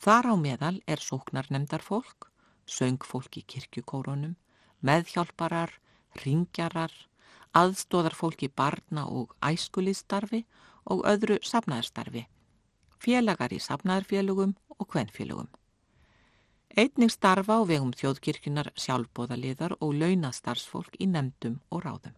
Þar 0.00 0.32
á 0.32 0.34
meðal 0.40 0.76
er 0.88 1.02
sóknarnemdar 1.04 1.84
fólk, 1.84 2.30
söngfólk 2.64 3.36
í 3.36 3.44
kirkjukórunum, 3.44 4.36
meðhjálparar, 4.80 5.74
ringjarar, 6.24 6.92
aðstóðarfólk 7.52 8.46
í 8.46 8.48
barna 8.48 9.04
og 9.10 9.34
æskulíðstarfi 9.44 10.44
og 10.90 11.04
öðru 11.10 11.36
safnaðarstarfi, 11.44 12.24
félagar 12.96 13.52
í 13.52 13.60
safnaðarfélugum 13.60 14.56
og 14.78 14.88
kvennfélugum. 14.88 15.50
Einnig 16.78 17.10
starfa 17.10 17.58
á 17.58 17.66
vegum 17.66 17.90
þjóðkirkjunar 17.98 18.70
sjálfbóðaliðar 18.78 19.74
og 19.82 19.94
launastarfsfólk 19.98 20.94
í 21.02 21.08
nefndum 21.10 21.58
og 21.70 21.82
ráðum. 21.86 22.14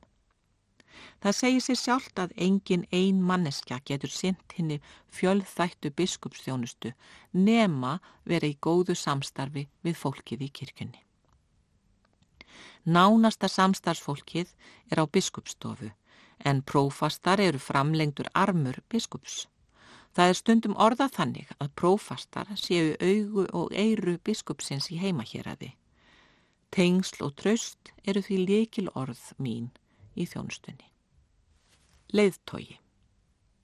Það 1.22 1.36
segir 1.38 1.62
sér 1.64 1.78
sjálft 1.80 2.20
að 2.20 2.34
engin 2.36 2.84
ein 2.92 3.22
manneskja 3.24 3.78
getur 3.88 4.12
sint 4.12 4.52
henni 4.56 4.80
fjölþættu 5.08 5.92
biskupsþjónustu 5.96 6.92
nema 7.32 7.94
verið 8.28 8.54
í 8.54 8.58
góðu 8.66 8.96
samstarfi 8.98 9.64
við 9.86 9.96
fólkið 10.02 10.44
í 10.46 10.50
kirkjunni. 10.60 11.00
Nánasta 12.84 13.48
samstarfsfólkið 13.48 14.52
er 14.90 15.00
á 15.00 15.04
biskupsstofu 15.06 15.92
en 16.44 16.62
prófastar 16.62 17.40
eru 17.40 17.58
framlengtur 17.58 18.28
armur 18.34 18.82
biskups. 18.90 19.46
Það 20.12 20.28
er 20.28 20.36
stundum 20.36 20.74
orðað 20.76 21.14
þannig 21.16 21.52
að 21.56 21.72
prófastar 21.80 22.50
séu 22.60 22.92
augu 23.00 23.46
og 23.56 23.72
eiru 23.72 24.18
biskupsins 24.20 24.90
í 24.92 24.98
heimaheraði. 25.00 25.72
Tengsl 26.72 27.24
og 27.24 27.36
tröst 27.40 27.92
eru 28.04 28.20
því 28.24 28.38
likil 28.44 28.88
orð 28.92 29.22
mín 29.40 29.70
í 30.16 30.26
þjónustunni. 30.28 30.88
Leiðtogi 32.12 32.76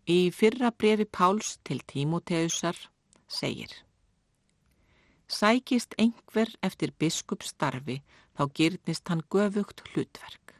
Í 0.08 0.30
fyrra 0.32 0.70
brefi 0.72 1.04
Páls 1.04 1.58
til 1.68 1.82
Tímoteusar 1.84 2.78
segir 3.28 3.74
Sækist 5.28 5.92
einhver 6.00 6.48
eftir 6.64 6.94
biskupsstarfi 6.96 7.98
þá 8.38 8.46
gyrnist 8.56 9.10
hann 9.12 9.20
göfugt 9.28 9.82
hlutverk. 9.90 10.54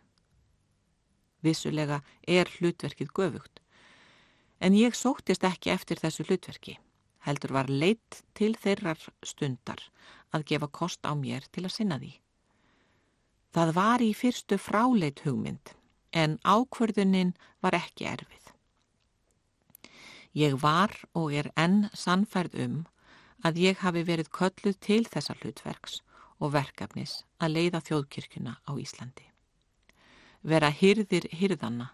Vissulega 1.41 2.03
er 2.29 2.51
hlutverkið 2.59 3.15
göfugt 3.17 3.63
En 4.61 4.75
ég 4.75 4.95
sóttist 4.95 5.45
ekki 5.47 5.71
eftir 5.71 6.01
þessu 6.03 6.27
hlutverki. 6.27 6.79
Heldur 7.27 7.53
var 7.55 7.69
leitt 7.71 8.23
til 8.35 8.55
þeirrar 8.59 9.01
stundar 9.23 9.83
að 10.35 10.47
gefa 10.51 10.69
kost 10.69 11.07
á 11.07 11.13
mér 11.15 11.47
til 11.53 11.67
að 11.67 11.75
sinna 11.75 11.99
því. 11.99 12.13
Það 13.55 13.73
var 13.75 14.05
í 14.05 14.11
fyrstu 14.15 14.59
fráleit 14.61 15.23
hugmynd 15.25 15.75
en 16.13 16.39
ákvörðunin 16.45 17.35
var 17.63 17.77
ekki 17.79 18.07
erfið. 18.09 18.53
Ég 20.37 20.59
var 20.63 20.93
og 21.17 21.33
er 21.35 21.51
enn 21.57 21.89
sannfærð 21.97 22.59
um 22.65 22.77
að 23.47 23.61
ég 23.63 23.81
hafi 23.83 24.05
verið 24.05 24.31
kölluð 24.35 24.79
til 24.85 25.05
þessa 25.07 25.37
hlutverks 25.41 26.01
og 26.39 26.53
verkefnis 26.55 27.23
að 27.43 27.55
leiða 27.57 27.81
þjóðkirkuna 27.87 28.59
á 28.63 28.73
Íslandi. 28.79 29.27
Vera 30.43 30.71
hyrðir 30.71 31.27
hyrðanna 31.35 31.91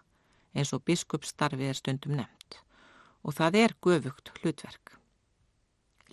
eins 0.55 0.71
og 0.73 0.83
biskupsstarfið 0.87 1.71
er 1.71 1.79
stundum 1.79 2.17
nefnt 2.19 2.59
og 3.25 3.33
það 3.33 3.57
er 3.63 3.73
göfugt 3.81 4.29
hlutverk. 4.37 4.93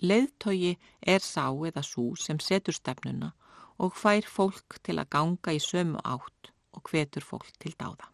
Leðtogi 0.01 0.73
er 0.99 1.21
sá 1.21 1.45
eða 1.69 1.83
svo 1.85 2.15
sem 2.19 2.39
setur 2.41 2.75
stefnuna 2.75 3.29
og 3.77 3.93
fær 3.97 4.25
fólk 4.27 4.79
til 4.83 4.97
að 4.97 5.11
ganga 5.15 5.53
í 5.53 5.61
sömu 5.61 6.01
átt 6.01 6.49
og 6.73 6.89
hvetur 6.89 7.25
fólk 7.25 7.53
til 7.61 7.75
dáða. 7.77 8.09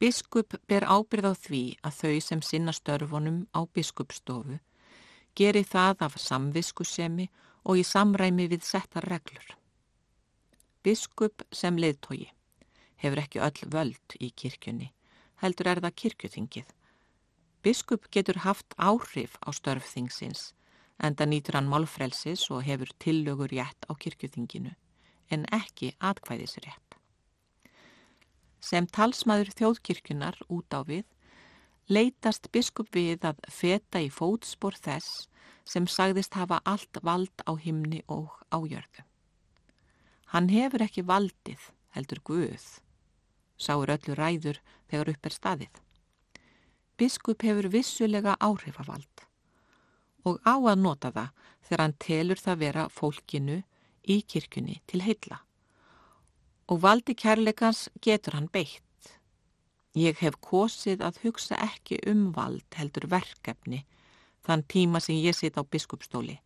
Biskup 0.00 0.56
ber 0.70 0.86
ábyrð 0.86 1.28
á 1.28 1.34
því 1.34 1.62
að 1.82 1.98
þau 2.00 2.16
sem 2.24 2.42
sinna 2.42 2.72
störfunum 2.72 3.44
á 3.52 3.60
biskupstofu 3.66 4.58
geri 5.36 5.62
það 5.62 6.06
af 6.06 6.18
samviskusemi 6.22 7.28
og 7.68 7.82
í 7.82 7.84
samræmi 7.84 8.48
við 8.48 8.64
settar 8.64 9.04
reglur. 9.04 9.54
Biskup 10.82 11.44
sem 11.52 11.76
leðtogi 11.76 12.30
hefur 13.02 13.22
ekki 13.22 13.42
öll 13.44 13.70
völd 13.72 14.16
í 14.20 14.30
kirkjunni, 14.30 14.92
heldur 15.42 15.70
er 15.72 15.82
það 15.84 15.96
kirkjuþingið. 16.02 16.70
Biskup 17.62 18.08
getur 18.14 18.42
haft 18.44 18.74
áhrif 18.78 19.38
á 19.42 19.50
störfþingsins, 19.54 20.52
enda 21.02 21.26
nýtur 21.26 21.58
hann 21.58 21.70
málfrelsis 21.70 22.48
og 22.50 22.64
hefur 22.66 22.90
tillögur 22.98 23.50
rétt 23.54 23.88
á 23.90 23.92
kirkjuþinginu, 23.94 24.74
en 25.30 25.46
ekki 25.52 25.94
atkvæðisrétt. 25.98 26.98
Sem 28.60 28.86
talsmaður 28.86 29.54
þjóðkirkjunar 29.54 30.42
út 30.50 30.74
á 30.74 30.82
við 30.82 31.06
leitast 31.88 32.50
biskup 32.52 32.90
við 32.92 33.24
að 33.24 33.40
feta 33.48 34.00
í 34.04 34.10
fótspor 34.12 34.76
þess 34.76 35.28
sem 35.68 35.86
sagðist 35.88 36.36
hafa 36.36 36.60
allt 36.64 37.00
vald 37.04 37.44
á 37.48 37.52
himni 37.56 38.02
og 38.08 38.32
á 38.52 38.58
jörðu. 38.60 39.04
Hann 40.32 40.50
hefur 40.52 40.84
ekki 40.84 41.06
valdið, 41.08 41.60
heldur 41.96 42.20
Guð. 42.24 42.66
Sáur 43.58 43.90
öllu 43.90 44.14
ræður 44.14 44.60
þegar 44.90 45.10
upp 45.12 45.26
er 45.28 45.34
staðið. 45.34 45.80
Biskup 46.98 47.42
hefur 47.46 47.68
vissulega 47.72 48.36
áhrifavald 48.42 49.24
og 50.26 50.40
á 50.44 50.54
að 50.58 50.80
nota 50.82 51.10
það 51.14 51.44
þegar 51.66 51.82
hann 51.82 51.96
telur 52.04 52.40
það 52.42 52.62
vera 52.62 52.88
fólkinu 52.92 53.60
í 54.08 54.16
kirkunni 54.22 54.80
til 54.90 55.02
heilla. 55.04 55.38
Og 56.68 56.82
valdi 56.82 57.14
kærleikans 57.16 57.86
getur 58.04 58.36
hann 58.36 58.50
beitt. 58.52 59.14
Ég 59.96 60.18
hef 60.20 60.36
kosið 60.44 61.02
að 61.06 61.22
hugsa 61.24 61.56
ekki 61.64 62.00
um 62.10 62.28
vald 62.36 62.66
heldur 62.76 63.08
verkefni 63.10 63.84
þann 64.46 64.66
tíma 64.68 65.00
sem 65.00 65.16
ég 65.16 65.36
sit 65.36 65.56
á 65.56 65.62
biskupstóli 65.64 66.38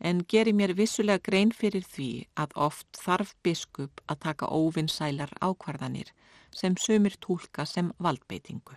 en 0.00 0.24
geri 0.28 0.52
mér 0.52 0.74
vissulega 0.76 1.22
grein 1.24 1.52
fyrir 1.52 1.84
því 1.84 2.10
að 2.36 2.56
oft 2.68 3.00
þarf 3.00 3.34
biskup 3.42 4.02
að 4.06 4.20
taka 4.26 4.48
óvinnsælar 4.52 5.32
ákvarðanir 5.40 6.12
sem 6.52 6.76
sömur 6.76 7.16
tólka 7.20 7.64
sem 7.66 7.92
valdbeitingu. 7.98 8.76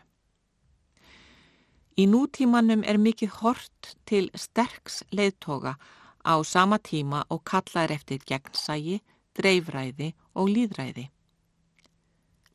Í 2.00 2.06
nútímanum 2.08 2.84
er 2.88 2.98
mikið 2.98 3.32
hort 3.42 3.96
til 4.08 4.30
sterks 4.36 5.04
leiðtoga 5.12 5.76
á 6.24 6.36
sama 6.44 6.80
tíma 6.80 7.26
og 7.30 7.44
kallar 7.44 7.92
eftir 7.92 8.24
gegnsægi, 8.24 9.02
dreifræði 9.36 10.14
og 10.36 10.52
líðræði. 10.56 11.10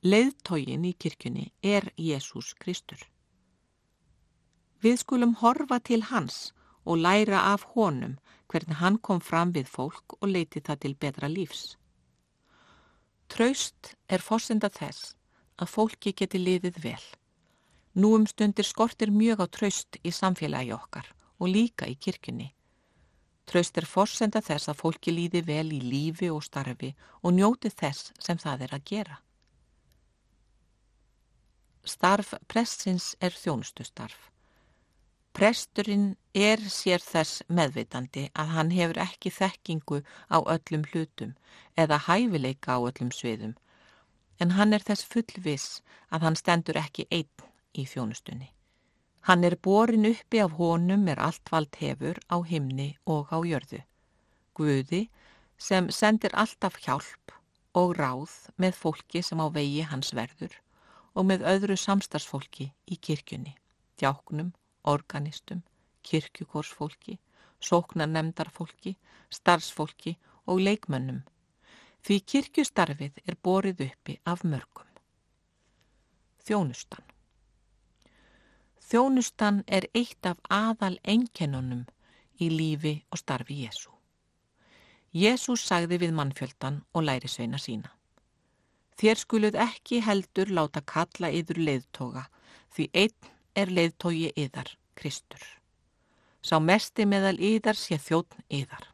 Leðtógin 0.04 0.84
í 0.84 0.92
kirkjunni 1.00 1.50
er 1.62 1.90
Jésús 1.96 2.54
Kristur. 2.60 3.00
Við 4.80 4.98
skulum 5.00 5.36
horfa 5.40 5.78
til 5.80 6.02
hans 6.10 6.52
og 6.84 7.00
læra 7.00 7.40
af 7.52 7.64
honum 7.74 8.18
hvernig 8.54 8.78
hann 8.78 9.00
kom 9.02 9.18
fram 9.20 9.50
við 9.50 9.66
fólk 9.66 10.14
og 10.20 10.30
leiti 10.30 10.62
það 10.62 10.80
til 10.84 10.94
betra 10.94 11.28
lífs. 11.30 11.74
Traust 13.26 13.94
er 14.06 14.22
fórsenda 14.22 14.70
þess 14.70 15.16
að 15.58 15.70
fólki 15.72 16.12
geti 16.14 16.38
liðið 16.38 16.78
vel. 16.84 17.04
Nú 17.98 18.12
um 18.14 18.26
stundir 18.30 18.66
skortir 18.66 19.10
mjög 19.10 19.42
á 19.42 19.46
traust 19.50 19.98
í 20.06 20.12
samfélagi 20.14 20.74
okkar 20.74 21.08
og 21.40 21.50
líka 21.50 21.88
í 21.90 21.96
kirkjunni. 21.98 22.52
Traust 23.44 23.78
er 23.78 23.88
fórsenda 23.90 24.40
þess 24.40 24.70
að 24.70 24.80
fólki 24.82 25.14
líði 25.14 25.42
vel 25.46 25.72
í 25.74 25.80
lífi 25.82 26.30
og 26.30 26.44
starfi 26.46 26.94
og 27.22 27.34
njóti 27.34 27.70
þess 27.74 28.12
sem 28.22 28.38
það 28.38 28.68
er 28.68 28.76
að 28.78 28.86
gera. 28.92 29.18
Starf 31.84 32.32
pressins 32.48 33.12
er 33.20 33.34
þjónustustarf. 33.34 34.30
Presturinn 35.34 36.12
er 36.38 36.60
sér 36.70 37.02
þess 37.02 37.40
meðveitandi 37.50 38.28
að 38.38 38.52
hann 38.54 38.68
hefur 38.70 39.00
ekki 39.02 39.32
þekkingu 39.34 39.98
á 40.30 40.38
öllum 40.38 40.84
hlutum 40.92 41.32
eða 41.74 41.98
hæfileika 42.06 42.76
á 42.76 42.86
öllum 42.86 43.10
sviðum, 43.10 43.56
en 44.38 44.54
hann 44.54 44.78
er 44.78 44.86
þess 44.86 45.08
fullvis 45.10 45.66
að 46.14 46.28
hann 46.28 46.38
stendur 46.38 46.78
ekki 46.78 47.08
einn 47.10 47.50
í 47.74 47.82
þjónustunni. 47.82 48.52
Hann 49.26 49.42
er 49.42 49.58
borin 49.58 50.06
uppi 50.12 50.38
af 50.38 50.54
honum 50.60 51.10
er 51.10 51.18
allt 51.18 51.50
vald 51.50 51.82
hefur 51.82 52.22
á 52.30 52.38
himni 52.46 52.90
og 53.02 53.34
á 53.34 53.42
jörðu. 53.42 53.82
Guði 54.54 55.08
sem 55.58 55.90
sendir 55.90 56.34
alltaf 56.38 56.78
hjálp 56.86 57.34
og 57.74 57.96
ráð 57.98 58.34
með 58.54 58.78
fólki 58.78 59.22
sem 59.26 59.42
á 59.42 59.50
vegi 59.50 59.82
hans 59.82 60.14
verður 60.14 60.60
og 61.14 61.26
með 61.26 61.42
öðru 61.42 61.74
samstagsfólki 61.74 62.70
í 62.86 63.02
kirkjunni, 63.02 63.58
djáknum, 63.98 64.54
organistum, 64.84 65.62
kirkjukorsfólki, 66.02 67.18
sóknarnemdarfólki, 67.60 68.96
starfsfólki 69.30 70.16
og 70.46 70.60
leikmönnum. 70.60 71.22
Því 72.04 72.20
kirkjustarfið 72.30 73.22
er 73.24 73.36
borið 73.42 73.86
uppi 73.88 74.18
af 74.24 74.44
mörgum. 74.44 74.88
Þjónustan 76.44 77.04
Þjónustan 78.84 79.62
er 79.66 79.86
eitt 79.96 80.26
af 80.28 80.40
aðal 80.52 80.98
einkennunum 81.08 81.86
í 82.36 82.50
lífi 82.52 82.98
og 83.10 83.18
starfi 83.22 83.56
Jésu. 83.64 83.88
Jésús 85.14 85.64
sagði 85.64 86.02
við 86.02 86.12
mannfjöldan 86.18 86.82
og 86.92 87.06
læri 87.06 87.30
sveina 87.30 87.58
sína. 87.62 87.88
Þér 89.00 89.20
skuluð 89.22 89.56
ekki 89.64 90.02
heldur 90.04 90.52
láta 90.52 90.82
kalla 90.84 91.30
yður 91.32 91.62
leiðtoga, 91.68 92.26
því 92.74 92.88
einn 92.92 93.30
er 93.54 93.70
leiðtogi 93.70 94.32
yðar, 94.36 94.70
Kristur. 94.94 95.42
Sá 96.44 96.58
mesti 96.60 97.06
meðal 97.08 97.38
yðar 97.40 97.78
sé 97.78 97.98
þjóttn 97.98 98.44
yðar. 98.52 98.90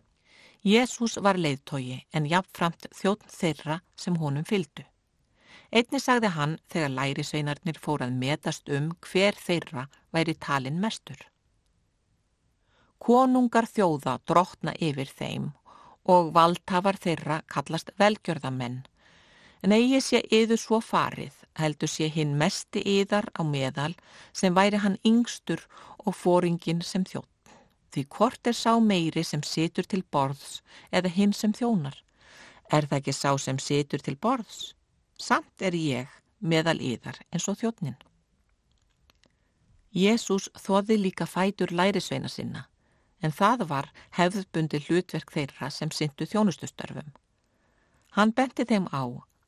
Jésús 0.63 1.17
var 1.25 1.41
leiðtogi 1.41 2.03
en 2.13 2.29
jafnframt 2.29 2.87
þjóttn 2.95 3.33
þeirra 3.33 3.81
sem 3.97 4.19
honum 4.21 4.45
fyldu. 4.45 4.85
Einni 5.73 6.01
sagði 6.03 6.33
hann 6.35 6.59
þegar 6.69 6.95
lærisveinarnir 6.97 7.79
fórað 7.81 8.15
metast 8.19 8.69
um 8.69 8.91
hver 9.07 9.39
þeirra 9.39 9.87
væri 10.13 10.35
talin 10.35 10.81
mestur. 10.83 11.19
Konungar 13.01 13.71
þjóða 13.71 14.19
drotna 14.29 14.75
yfir 14.77 15.09
þeim 15.09 15.51
og 16.11 16.33
valdhafar 16.37 16.99
þeirra 17.01 17.41
kallast 17.49 17.95
velgjörðamenn 18.03 18.83
en 19.63 19.75
eigi 19.77 20.01
sé 20.05 20.21
yður 20.33 20.61
svo 20.61 20.81
farið, 20.85 21.33
heldur 21.61 21.91
sé 21.91 22.09
hinn 22.13 22.37
mesti 22.41 22.83
yðar 22.99 23.29
á 23.37 23.43
meðal 23.45 23.95
sem 24.33 24.57
væri 24.57 24.81
hann 24.83 24.99
yngstur 25.07 25.63
og 26.05 26.17
fóringin 26.17 26.83
sem 26.83 27.05
þjótt. 27.05 27.29
Því 27.91 28.05
hvort 28.15 28.47
er 28.47 28.55
sá 28.55 28.79
meiri 28.81 29.25
sem 29.27 29.43
situr 29.43 29.87
til 29.87 30.03
borðs 30.15 30.61
eða 30.95 31.11
hinn 31.11 31.33
sem 31.35 31.53
þjónar? 31.53 31.97
Er 32.71 32.87
það 32.87 33.01
ekki 33.01 33.15
sá 33.17 33.31
sem 33.39 33.59
situr 33.59 34.03
til 34.03 34.17
borðs? 34.17 34.75
Samt 35.19 35.63
er 35.63 35.75
ég 35.75 36.21
meðal 36.41 36.79
yðar 36.81 37.19
eins 37.31 37.49
og 37.51 37.59
þjóttnin. 37.61 37.99
Jésús 39.91 40.47
þóði 40.55 41.01
líka 41.01 41.27
fætur 41.27 41.73
lærisveina 41.75 42.29
sinna, 42.31 42.69
en 43.21 43.35
það 43.35 43.67
var 43.73 43.89
hefðbundi 44.15 44.79
hlutverk 44.87 45.33
þeirra 45.35 45.71
sem 45.75 45.91
syndu 45.91 46.29
þjónustustörfum. 46.31 47.11
Hann 48.15 48.33
benti 48.33 48.65
þeim 48.65 48.87
á 48.95 49.03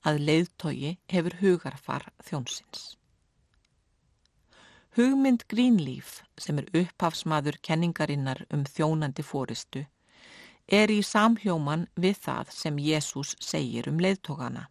að 0.06 0.18
leiðtogi 0.26 0.96
hefur 1.12 1.38
hugarfar 1.40 2.08
þjónsins. 2.26 2.96
Hugmynd 4.96 5.46
Greenleaf, 5.48 6.20
sem 6.36 6.58
er 6.60 6.66
upphafsmaður 6.76 7.56
kenningarinnar 7.64 8.42
um 8.52 8.66
þjónandi 8.68 9.24
fóristu, 9.24 9.86
er 10.68 10.92
í 10.92 11.00
samhljóman 11.06 11.86
við 11.96 12.18
það 12.26 12.52
sem 12.52 12.80
Jésús 12.82 13.32
segir 13.40 13.88
um 13.88 14.02
leiðtogana. 14.02 14.66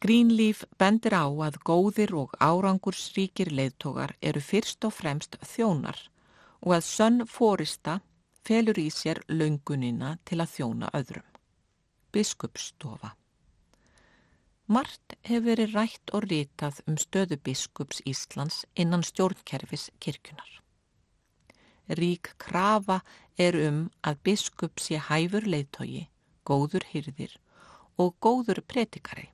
Greenleaf 0.00 0.64
bendir 0.80 1.16
á 1.16 1.28
að 1.28 1.56
góðir 1.64 2.14
og 2.16 2.36
árangursríkir 2.40 3.52
leiðtogar 3.52 4.14
eru 4.20 4.40
fyrst 4.40 4.84
og 4.84 4.94
fremst 4.96 5.36
þjónar 5.44 5.98
og 6.60 6.76
að 6.76 6.86
sönn 6.88 7.26
fórista 7.28 8.00
felur 8.44 8.80
í 8.80 8.88
sér 8.92 9.22
laungunina 9.28 10.18
til 10.24 10.40
að 10.40 10.52
þjóna 10.56 10.92
öðrum. 10.96 11.28
Biskupsstofa 12.12 13.14
Mart 14.70 15.16
hefur 15.26 15.48
verið 15.48 15.72
rætt 15.74 16.12
og 16.14 16.28
ritað 16.30 16.76
um 16.86 16.94
stöðu 17.02 17.40
biskups 17.42 17.98
Íslands 18.06 18.60
innan 18.78 19.02
stjórnkerfis 19.02 19.88
kirkunar. 19.98 20.52
Rík 21.98 22.30
krafa 22.38 23.00
er 23.34 23.58
um 23.58 23.80
að 24.06 24.20
biskup 24.28 24.78
sé 24.78 25.00
hæfur 25.08 25.48
leiðtogi, 25.50 26.04
góður 26.46 26.86
hyrðir 26.92 27.34
og 27.98 28.14
góður 28.22 28.62
pretikari. 28.62 29.26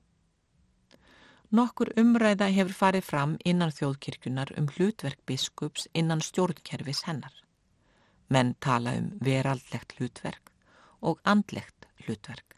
Nokkur 1.53 1.93
umræða 2.01 2.49
hefur 2.57 2.79
farið 2.81 3.05
fram 3.11 3.37
innan 3.45 3.75
þjóðkirkunar 3.77 4.55
um 4.57 4.73
hlutverk 4.73 5.21
biskups 5.29 5.85
innan 5.93 6.25
stjórnkerfis 6.25 7.05
hennar. 7.05 7.37
Menn 8.33 8.55
tala 8.59 8.97
um 8.97 9.13
veraldlegt 9.21 9.99
hlutverk 9.99 10.49
og 10.99 11.21
andlegt 11.23 11.85
hlutverk. 12.01 12.56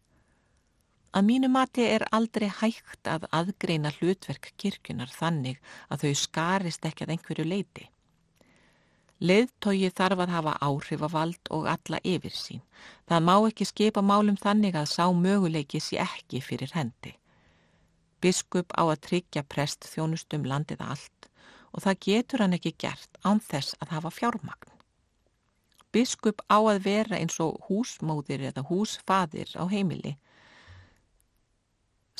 Að 1.10 1.26
mínu 1.26 1.48
mati 1.50 1.86
er 1.89 2.04
aldrei 2.13 2.52
hægt 2.54 3.08
að 3.10 3.26
aðgreina 3.34 3.89
hlutverk 3.98 4.52
kirkunar 4.62 5.10
þannig 5.10 5.58
að 5.89 6.04
þau 6.04 6.19
skarist 6.24 6.86
ekki 6.86 7.06
að 7.06 7.13
einhverju 7.15 7.45
leiti. 7.50 7.88
Leðtógi 9.19 9.89
þarf 9.91 10.22
að 10.24 10.34
hafa 10.36 10.54
áhrifavald 10.63 11.50
og 11.52 11.65
alla 11.67 12.00
yfir 12.08 12.36
sín. 12.38 12.62
Það 13.10 13.26
má 13.26 13.34
ekki 13.50 13.65
skipa 13.67 14.04
málum 14.06 14.38
þannig 14.39 14.78
að 14.80 14.91
sá 14.93 15.10
möguleiki 15.12 15.82
sé 15.84 15.98
ekki 16.00 16.43
fyrir 16.45 16.72
hendi. 16.78 17.15
Biskup 18.22 18.72
á 18.78 18.86
að 18.86 19.02
tryggja 19.10 19.43
prest 19.43 19.89
þjónustum 19.89 20.45
landið 20.45 20.86
allt 20.86 21.30
og 21.74 21.84
það 21.84 22.02
getur 22.06 22.45
hann 22.45 22.56
ekki 22.56 22.76
gert 22.78 23.19
án 23.26 23.41
þess 23.43 23.76
að 23.82 23.98
hafa 23.98 24.13
fjármagn. 24.13 24.72
Biskup 25.91 26.45
á 26.48 26.62
að 26.62 26.84
vera 26.86 27.17
eins 27.17 27.39
og 27.41 27.58
húsmóðir 27.67 28.45
eða 28.52 28.63
húsfadir 28.69 29.52
á 29.58 29.65
heimili 29.65 30.15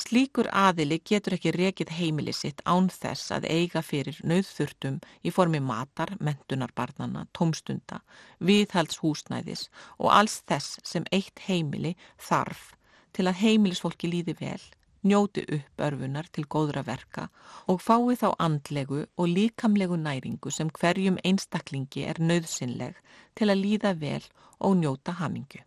Slíkur 0.00 0.46
aðili 0.56 0.96
getur 1.04 1.34
ekki 1.36 1.50
rekið 1.52 1.90
heimili 1.92 2.32
sitt 2.32 2.62
án 2.64 2.86
þess 2.88 3.34
að 3.36 3.46
eiga 3.52 3.82
fyrir 3.84 4.16
nöðþurftum 4.24 4.96
í 5.26 5.32
formi 5.34 5.60
matar, 5.60 6.14
mentunarbarnana, 6.24 7.26
tómstunda, 7.36 7.98
viðhaldshúsnæðis 8.40 9.66
og 9.98 10.08
alls 10.16 10.38
þess 10.48 10.80
sem 10.88 11.04
eitt 11.12 11.44
heimili 11.50 11.96
þarf 12.30 12.70
til 13.12 13.28
að 13.28 13.40
heimilisfólki 13.42 14.08
líði 14.08 14.38
vel, 14.40 14.62
njóti 15.04 15.44
upp 15.58 15.84
örfunar 15.90 16.32
til 16.32 16.48
góðra 16.48 16.86
verka 16.86 17.28
og 17.68 17.84
fái 17.84 18.16
þá 18.22 18.28
andlegu 18.38 19.04
og 19.04 19.32
líkamlegu 19.36 20.00
næringu 20.00 20.54
sem 20.54 20.72
hverjum 20.80 21.20
einstaklingi 21.24 22.08
er 22.08 22.22
nöðsynleg 22.24 22.96
til 23.36 23.52
að 23.52 23.66
líða 23.66 23.98
vel 24.00 24.22
og 24.60 24.80
njóta 24.80 25.20
hamingu. 25.20 25.60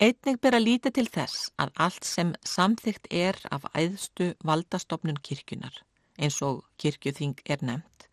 Einnig 0.00 0.38
ber 0.40 0.54
að 0.56 0.64
líti 0.64 0.90
til 0.96 1.04
þess 1.12 1.50
að 1.60 1.74
allt 1.84 2.06
sem 2.08 2.30
samþygt 2.48 3.10
er 3.12 3.36
af 3.52 3.66
æðstu 3.76 4.30
valdastofnun 4.48 5.18
kirkjunar, 5.20 5.74
eins 6.16 6.38
og 6.46 6.62
kirkjuþing 6.80 7.42
er 7.44 7.60
nefnt, 7.60 8.06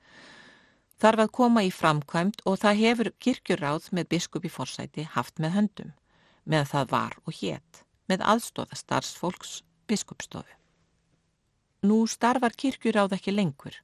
þarf 0.99 1.23
að 1.23 1.31
koma 1.39 1.63
í 1.63 1.71
framkvæmt 1.71 2.43
og 2.43 2.59
það 2.65 2.81
hefur 2.81 3.11
kirkjuráð 3.23 3.87
með 3.95 4.09
biskup 4.17 4.43
í 4.43 4.51
forsæti 4.51 5.07
haft 5.15 5.39
með 5.39 5.55
höndum, 5.55 5.95
með 6.43 6.67
það 6.73 6.91
var 6.91 7.17
og 7.23 7.39
hétt, 7.39 7.83
með 8.11 8.27
aðstóða 8.35 8.83
starfsfólks 8.83 9.57
biskupstofu. 9.87 10.59
Nú 11.87 12.03
starfar 12.11 12.51
kirkjuráð 12.51 13.15
ekki 13.15 13.31
lengur 13.31 13.79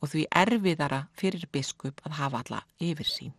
og 0.00 0.14
því 0.14 0.30
erfiðara 0.32 1.06
fyrir 1.12 1.44
biskup 1.52 2.00
að 2.08 2.22
hafa 2.22 2.40
alla 2.40 2.64
yfir 2.80 3.12
sín. 3.18 3.36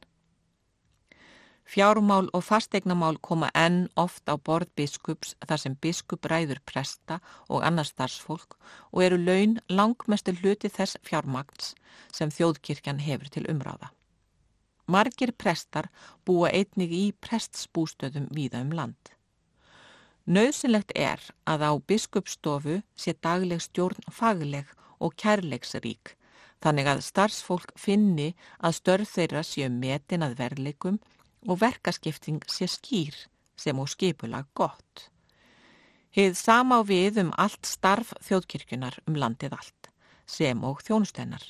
Fjármál 1.65 2.29
og 2.33 2.43
fastegnamál 2.45 3.17
koma 3.17 3.49
enn 3.57 3.87
oft 3.97 4.29
á 4.29 4.37
borð 4.37 4.69
biskups 4.77 5.33
þar 5.49 5.61
sem 5.61 5.75
biskup 5.81 6.27
ræður 6.29 6.61
presta 6.69 7.17
og 7.49 7.65
annars 7.65 7.89
starfsfólk 7.95 8.53
og 8.93 9.01
eru 9.01 9.17
laun 9.17 9.57
langmestu 9.69 10.35
hluti 10.37 10.69
þess 10.69 10.99
fjármagns 11.01 11.73
sem 12.13 12.29
þjóðkirkjan 12.29 13.01
hefur 13.01 13.31
til 13.33 13.47
umráða. 13.49 13.89
Margir 14.85 15.33
prestar 15.33 15.89
búa 16.25 16.51
einnig 16.53 16.93
í 16.93 17.05
prestsbústöðum 17.17 18.29
víða 18.29 18.61
um 18.61 18.75
land. 18.77 19.09
Nauðsynlegt 20.25 20.93
er 20.93 21.21
að 21.49 21.65
á 21.65 21.71
biskupstofu 21.89 22.83
sé 22.93 23.15
dagleg 23.25 23.65
stjórn 23.65 24.05
fagleg 24.13 24.69
og 25.01 25.17
kærleiksrík 25.17 26.13
þannig 26.61 26.87
að 26.89 27.03
starfsfólk 27.09 27.73
finni 27.77 28.31
að 28.57 28.77
störð 28.79 29.11
þeirra 29.11 29.43
séu 29.45 29.69
metin 29.73 30.25
að 30.25 30.37
verleikum 30.39 31.01
og 31.47 31.61
verkaskipting 31.61 32.43
sé 32.51 32.67
skýr 32.69 33.15
sem 33.57 33.79
og 33.79 33.89
skipulag 33.89 34.47
gott. 34.53 35.09
Hið 36.15 36.35
sama 36.39 36.79
á 36.79 36.81
við 36.87 37.19
um 37.25 37.31
allt 37.37 37.67
starf 37.67 38.13
þjóðkirkjunar 38.23 39.01
um 39.07 39.17
landið 39.19 39.55
allt, 39.57 39.89
sem 40.25 40.63
og 40.63 40.83
þjónustennar. 40.87 41.43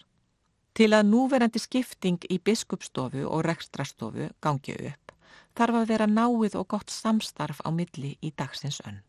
Til 0.76 0.92
að 0.92 1.10
núverandi 1.12 1.62
skipting 1.62 2.26
í 2.30 2.40
biskupstofu 2.42 3.24
og 3.30 3.46
rekstrastofu 3.46 4.32
gangi 4.42 4.76
upp, 4.90 5.14
þarf 5.56 5.82
að 5.82 5.92
vera 5.94 6.08
náið 6.10 6.58
og 6.60 6.68
gott 6.74 6.90
samstarf 6.92 7.62
á 7.64 7.70
milli 7.72 8.18
í 8.22 8.34
dagsins 8.36 8.82
önn. 8.90 9.04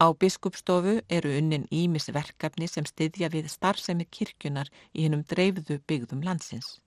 Á 0.00 0.06
biskupstofu 0.14 1.00
eru 1.08 1.34
unnin 1.38 1.66
ímis 1.70 2.08
verkefni 2.14 2.66
sem 2.70 2.86
styðja 2.86 3.28
við 3.34 3.50
starfsemi 3.50 4.06
kirkjunar 4.10 4.70
í 4.92 5.04
hennum 5.04 5.22
dreifðu 5.26 5.80
byggðum 5.86 6.24
landsins. 6.24 6.78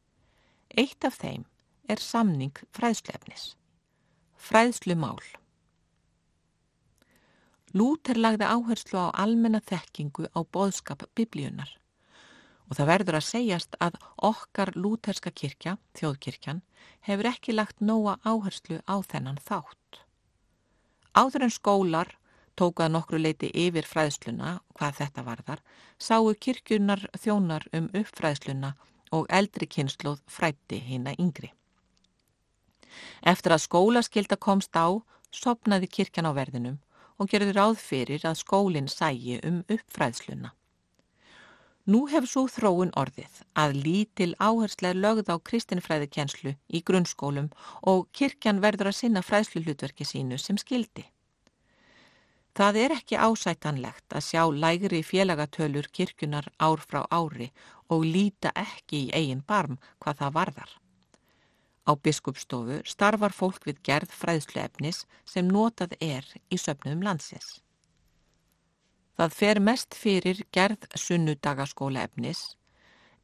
Eitt 0.76 1.06
af 1.08 1.20
þeim 1.22 1.46
er 1.88 2.02
samning 2.04 2.56
fræðslefnis. 2.76 3.56
Fræðslumál 4.38 5.22
Lúter 7.76 8.16
lagði 8.16 8.48
áherslu 8.48 9.00
á 9.00 9.08
almenna 9.24 9.60
þekkingu 9.60 10.30
á 10.32 10.40
boðskap 10.44 11.04
biblíunar 11.18 11.74
og 12.68 12.76
það 12.78 12.90
verður 12.92 13.18
að 13.20 13.28
segjast 13.28 13.76
að 13.80 13.98
okkar 14.28 14.74
lúterska 14.76 15.32
kirkja, 15.32 15.78
þjóðkirkjan, 15.96 16.62
hefur 17.08 17.30
ekki 17.30 17.56
lagt 17.56 17.80
nóa 17.80 18.18
áherslu 18.28 18.82
á 18.84 19.00
þennan 19.08 19.40
þátt. 19.40 20.02
Áður 21.16 21.48
en 21.48 21.54
skólar 21.56 22.12
tókuða 22.58 22.90
nokkru 22.92 23.22
leiti 23.22 23.50
yfir 23.54 23.88
fræðsluna, 23.88 24.58
hvað 24.76 25.00
þetta 25.02 25.24
varðar, 25.28 25.62
sáu 26.00 26.34
kirkjunar 26.34 27.06
þjónar 27.16 27.68
um 27.78 27.90
uppfræðsluna 27.94 28.74
og 29.16 29.30
eldri 29.30 29.70
kynsluð 29.70 30.20
frætti 30.28 30.82
hýna 30.84 31.16
yngri. 31.22 31.54
Eftir 33.22 33.56
að 33.56 33.66
skólaskilda 33.66 34.38
komst 34.38 34.76
á, 34.78 34.88
sopnaði 35.32 35.88
kirkjan 35.88 36.30
á 36.30 36.32
verðinum 36.38 36.78
og 37.18 37.32
gerði 37.32 37.58
ráð 37.58 37.82
fyrir 37.82 38.24
að 38.30 38.40
skólinn 38.44 38.90
sægi 38.92 39.42
um 39.48 39.64
uppfræðsluna. 39.74 40.54
Nú 41.88 42.02
hefur 42.12 42.28
svo 42.28 42.42
þróun 42.52 42.90
orðið 43.00 43.36
að 43.56 43.78
lítil 43.86 44.34
áherslega 44.44 45.00
lögð 45.00 45.30
á 45.32 45.36
kristinfræðikenslu 45.50 46.52
í 46.68 46.82
grunnskólum 46.84 47.48
og 47.92 48.10
kirkjan 48.12 48.60
verður 48.60 48.92
að 48.92 48.98
sinna 48.98 49.24
fræðsluhlutverki 49.24 50.08
sínu 50.10 50.40
sem 50.42 50.60
skildi. 50.60 51.06
Það 52.58 52.80
er 52.82 52.96
ekki 52.98 53.16
ásætanlegt 53.16 54.18
að 54.18 54.26
sjá 54.28 54.44
lægri 54.52 55.00
félagatölur 55.06 55.88
kirkjunar 55.94 56.50
ár 56.60 56.84
frá 56.84 57.06
ári 57.08 57.52
og 57.88 58.04
líta 58.04 58.52
ekki 58.58 59.06
í 59.06 59.12
eigin 59.14 59.46
barm 59.48 59.80
hvað 60.04 60.24
það 60.24 60.38
varðar. 60.42 60.72
Á 61.88 61.96
biskupstofu 61.96 62.82
starfar 62.84 63.32
fólk 63.32 63.64
við 63.70 63.80
gerð 63.90 64.12
fræðsluefnis 64.12 65.06
sem 65.26 65.48
notað 65.48 65.96
er 66.04 66.28
í 66.52 66.60
söpnum 66.60 67.04
landsins. 67.06 67.62
Það 69.18 69.36
fer 69.40 69.60
mest 69.64 69.96
fyrir 69.96 70.44
gerð 70.54 70.84
sunnudagaskóla 70.94 72.04
efnis 72.06 72.44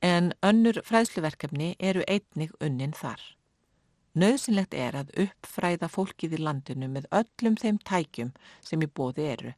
en 0.02 0.32
önnur 0.44 0.80
fræðsluverkefni 0.88 1.76
eru 1.80 2.06
einnig 2.08 2.56
unnin 2.64 2.96
þar. 2.98 3.20
Nauðsynlegt 4.14 4.74
er 4.78 4.96
að 4.98 5.12
uppfræða 5.26 5.90
fólkið 5.90 6.38
í 6.38 6.40
landinu 6.48 6.90
með 6.96 7.10
öllum 7.20 7.56
þeim 7.60 7.80
tækjum 7.82 8.34
sem 8.62 8.82
í 8.86 8.90
bóði 8.90 9.28
eru 9.36 9.54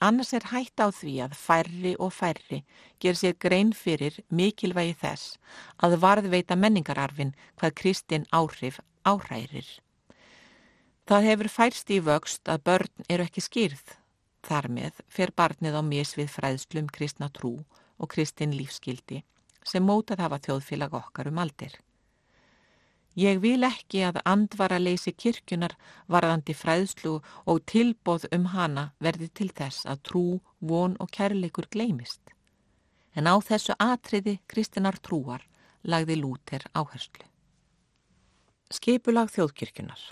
Annars 0.00 0.30
er 0.32 0.44
hægt 0.52 0.78
á 0.78 0.94
því 0.94 1.12
að 1.24 1.32
færri 1.34 1.92
og 1.98 2.12
færri 2.14 2.60
ger 3.02 3.16
sér 3.18 3.34
grein 3.42 3.72
fyrir 3.74 4.20
mikilvægi 4.30 4.94
þess 5.00 5.38
að 5.82 5.98
varðveita 6.04 6.54
menningararfin 6.54 7.34
hvað 7.58 7.74
Kristinn 7.80 8.26
áhrif 8.30 8.78
áhrærir. 9.02 9.66
Það 11.08 11.26
hefur 11.30 11.48
færst 11.48 11.90
í 11.90 11.98
vöxt 12.04 12.50
að 12.52 12.62
börn 12.68 13.08
eru 13.08 13.26
ekki 13.26 13.42
skýrð. 13.42 13.96
Þar 14.46 14.70
með 14.76 15.02
fer 15.08 15.34
barnið 15.34 15.80
á 15.80 15.82
misvið 15.82 16.30
fræðslum 16.30 16.90
kristna 16.94 17.30
trú 17.34 17.56
og 17.98 18.10
kristinn 18.12 18.54
lífskildi 18.54 19.24
sem 19.66 19.84
mótað 19.84 20.22
hafa 20.24 20.38
þjóðfélag 20.46 20.94
okkar 20.94 21.32
um 21.32 21.40
aldir. 21.42 21.74
Ég 23.18 23.40
vil 23.42 23.66
ekki 23.66 24.04
að 24.06 24.20
andvara 24.30 24.76
leysi 24.78 25.10
kirkjunar 25.10 25.72
varðandi 26.06 26.54
fræðslu 26.54 27.16
og 27.50 27.64
tilbóð 27.66 28.28
um 28.36 28.44
hana 28.52 28.92
verði 29.02 29.26
til 29.34 29.48
þess 29.50 29.88
að 29.90 30.02
trú, 30.06 30.26
von 30.60 30.94
og 31.02 31.10
kærleikur 31.16 31.66
gleimist. 31.72 32.22
En 33.18 33.26
á 33.26 33.34
þessu 33.42 33.74
atriði 33.82 34.36
kristinar 34.46 35.00
trúar 35.02 35.42
lagði 35.82 36.20
Lúter 36.20 36.68
áherslu. 36.78 37.26
Skipulag 38.70 39.32
þjóðkirkjunar 39.34 40.04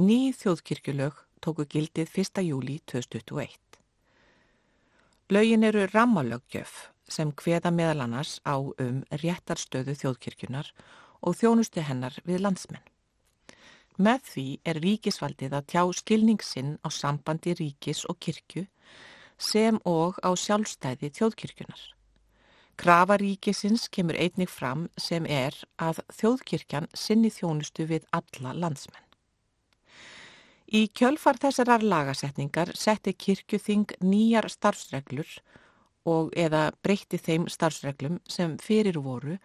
Ný 0.00 0.32
þjóðkirkjulög 0.32 1.18
tóku 1.44 1.66
gildið 1.68 2.08
1. 2.22 2.40
júli 2.46 2.78
2021. 2.88 3.58
Lögin 5.28 5.68
eru 5.68 5.84
rammalöggjöf 5.92 6.88
sem 7.04 7.32
hveða 7.36 7.72
meðal 7.74 8.06
annars 8.06 8.38
á 8.48 8.56
um 8.56 9.02
réttarstöðu 9.20 9.92
þjóðkirkjunar 10.00 10.72
og 11.22 11.38
þjónustu 11.38 11.84
hennar 11.86 12.18
við 12.26 12.42
landsmenn. 12.44 12.84
Með 14.02 14.20
því 14.32 14.46
er 14.64 14.80
ríkisvaldið 14.82 15.56
að 15.56 15.66
tjá 15.72 15.82
skilningsinn 15.94 16.76
á 16.80 16.88
sambandi 16.90 17.54
ríkis 17.58 18.04
og 18.08 18.18
kirkju 18.18 18.66
sem 19.38 19.78
og 19.84 20.18
á 20.24 20.30
sjálfstæði 20.32 21.12
þjóðkirkjunar. 21.18 21.82
Krafa 22.80 23.18
ríkisins 23.20 23.88
kemur 23.92 24.16
einnig 24.16 24.50
fram 24.50 24.88
sem 24.96 25.26
er 25.28 25.54
að 25.76 26.00
þjóðkirkjan 26.16 26.88
sinni 26.96 27.30
þjónustu 27.30 27.86
við 27.90 28.06
alla 28.16 28.54
landsmenn. 28.56 29.04
Í 30.72 30.88
kjölfar 30.96 31.36
þessarar 31.36 31.82
lagasetningar 31.84 32.72
setti 32.80 33.12
kirkjuþing 33.12 33.92
nýjar 34.00 34.48
starfsreglur 34.48 35.28
og 36.08 36.32
eða 36.32 36.70
breytti 36.82 37.20
þeim 37.20 37.44
starfsreglum 37.52 38.22
sem 38.24 38.56
fyrir 38.56 38.96
voru 39.04 39.36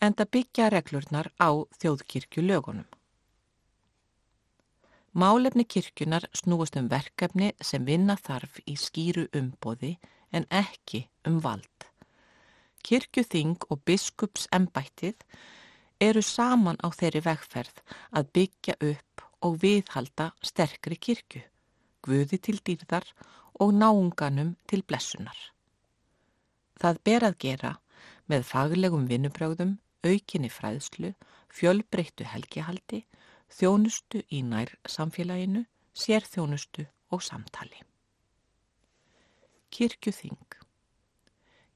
en 0.00 0.14
það 0.16 0.32
byggja 0.36 0.68
reglurnar 0.72 1.30
á 1.40 1.50
þjóðkirkju 1.80 2.44
lögunum. 2.44 2.86
Málefni 5.16 5.64
kirkjunar 5.64 6.26
snúast 6.36 6.76
um 6.76 6.90
verkefni 6.92 7.54
sem 7.64 7.84
vinna 7.88 8.18
þarf 8.20 8.58
í 8.68 8.74
skýru 8.76 9.24
umbóði 9.32 9.94
en 10.36 10.44
ekki 10.52 11.06
um 11.24 11.38
vald. 11.40 11.86
Kirkjuþing 12.84 13.56
og 13.70 13.80
biskups 13.88 14.44
embættið 14.52 15.24
eru 16.04 16.20
saman 16.22 16.76
á 16.84 16.92
þeirri 16.92 17.24
vegferð 17.24 17.80
að 18.12 18.28
byggja 18.36 18.76
upp 18.90 19.24
og 19.46 19.56
viðhalda 19.62 20.28
sterkri 20.44 20.98
kirkju, 21.00 21.40
guði 22.04 22.36
til 22.36 22.58
dýrðar 22.60 23.08
og 23.60 23.72
náunganum 23.72 24.54
til 24.68 24.82
blessunar. 24.84 25.36
Það 26.76 27.02
ber 27.08 27.28
að 27.30 27.38
gera 27.40 27.72
með 28.28 28.44
faglegum 28.50 29.08
vinnubröðum, 29.08 29.78
aukinni 30.06 30.50
fræðslu, 30.52 31.12
fjölbreyttu 31.52 32.26
helgihaldi, 32.28 33.04
þjónustu 33.52 34.22
í 34.30 34.42
nær 34.42 34.72
samfélaginu, 34.88 35.64
sérþjónustu 35.96 36.86
og 37.12 37.22
samtali. 37.22 37.82
Kirkjuþing 39.70 40.56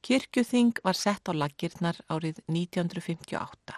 Kirkjuþing 0.02 0.80
var 0.84 0.96
sett 0.96 1.28
á 1.28 1.32
lagirnar 1.36 1.98
árið 2.08 2.40
1958 2.48 3.76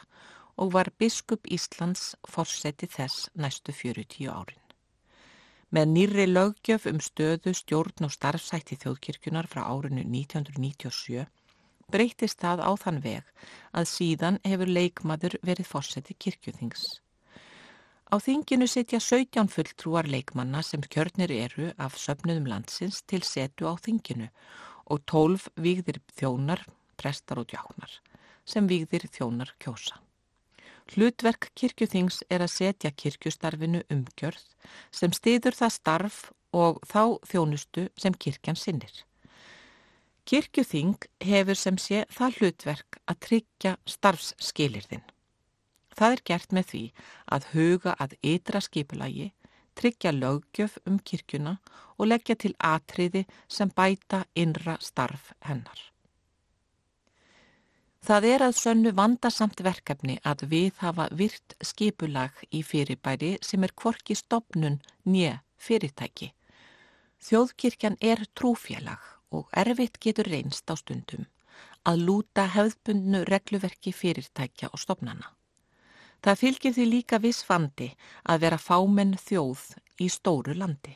og 0.63 0.73
var 0.73 0.93
biskup 0.99 1.49
Íslands 1.51 2.13
forseti 2.29 2.87
þess 2.87 3.31
næstu 3.35 3.73
40 3.75 4.29
árin. 4.31 4.61
Með 5.73 5.87
nýri 5.95 6.27
löggjöf 6.29 6.87
um 6.91 7.01
stöðu 7.01 7.55
stjórn 7.57 8.07
og 8.07 8.13
starfsætti 8.13 8.77
þjóðkirkjunar 8.83 9.49
frá 9.49 9.65
árinu 9.65 10.05
1997 10.05 11.25
breytist 11.91 12.41
það 12.43 12.63
á 12.63 12.71
þann 12.79 13.01
veg 13.05 13.49
að 13.73 13.89
síðan 13.91 14.39
hefur 14.45 14.71
leikmaður 14.71 15.39
verið 15.43 15.71
fórseti 15.71 16.17
kirkjuþings. 16.19 17.01
Á 18.13 18.21
þinginu 18.21 18.69
setja 18.69 19.01
17 19.01 19.49
fulltrúar 19.49 20.05
leikmanna 20.05 20.61
sem 20.63 20.83
kjörnir 20.85 21.33
eru 21.33 21.71
af 21.81 21.97
söfnuðum 21.97 22.51
landsins 22.51 23.01
til 23.09 23.23
setu 23.25 23.65
á 23.65 23.75
þinginu 23.81 24.29
og 24.93 25.01
12 25.09 25.49
výgðir 25.57 26.03
þjónar, 26.13 26.61
prestar 27.01 27.41
og 27.41 27.49
djáknar 27.49 28.01
sem 28.45 28.67
výgðir 28.69 29.07
þjónar 29.09 29.55
kjósa. 29.63 29.97
Hlutverk 30.93 31.49
kirkjuþings 31.57 32.21
er 32.29 32.43
að 32.45 32.53
setja 32.57 32.91
kirkjustarfinu 32.93 33.81
umgjörð 33.93 34.45
sem 34.93 35.15
stiður 35.17 35.57
það 35.57 35.75
starf 35.79 36.19
og 36.53 36.83
þá 36.85 37.17
þjónustu 37.31 37.87
sem 37.97 38.13
kirkjan 38.13 38.59
sinnir. 38.59 38.93
Kirkjuþing 40.23 41.03
hefur 41.27 41.59
sem 41.59 41.79
sé 41.83 42.05
það 42.15 42.37
hlutverk 42.39 42.99
að 43.11 43.21
tryggja 43.27 43.73
starfsskilirðin. 43.91 45.03
Það 45.93 46.15
er 46.17 46.21
gert 46.31 46.53
með 46.57 46.67
því 46.73 46.83
að 47.37 47.47
huga 47.53 47.95
að 48.01 48.13
ytra 48.33 48.61
skipulagi, 48.63 49.33
tryggja 49.75 50.13
lögjöf 50.15 50.77
um 50.87 51.01
kirkjuna 51.03 51.57
og 51.99 52.09
leggja 52.09 52.37
til 52.39 52.53
atriði 52.59 53.25
sem 53.49 53.73
bæta 53.75 54.23
innra 54.39 54.77
starf 54.81 55.33
hennar. 55.49 55.81
Það 58.03 58.27
er 58.29 58.45
að 58.47 58.57
sönnu 58.59 58.93
vandarsamt 58.99 59.61
verkefni 59.63 60.17
að 60.27 60.47
við 60.51 60.79
hafa 60.83 61.09
virt 61.19 61.55
skipulag 61.63 62.39
í 62.51 62.63
fyrirbæri 62.67 63.37
sem 63.43 63.63
er 63.63 63.75
kvorki 63.79 64.17
stopnun 64.19 64.81
nýja 65.07 65.41
fyrirtæki. 65.59 66.33
Þjóðkirkjan 67.23 67.99
er 68.03 68.25
trúfélag 68.35 69.22
og 69.33 69.49
erfitt 69.65 69.99
getur 70.01 70.29
reynst 70.29 70.71
á 70.71 70.77
stundum 70.79 71.27
að 71.89 72.03
lúta 72.07 72.47
hefðbundnu 72.55 73.25
regluverki 73.27 73.93
fyrirtækja 73.97 74.71
og 74.73 74.81
stopnana. 74.81 75.33
Það 76.23 76.39
fylgir 76.39 76.75
því 76.77 76.85
líka 76.89 77.19
viss 77.19 77.43
fandi 77.43 77.89
að 78.31 78.45
vera 78.45 78.59
fámenn 78.59 79.17
þjóð 79.19 79.63
í 79.99 80.09
stóru 80.13 80.55
landi. 80.55 80.95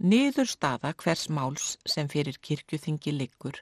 Niður 0.00 0.48
staða 0.48 0.94
hvers 1.02 1.28
máls 1.28 1.74
sem 1.86 2.08
fyrir 2.08 2.38
kirkjuþingi 2.42 3.12
liggur 3.14 3.60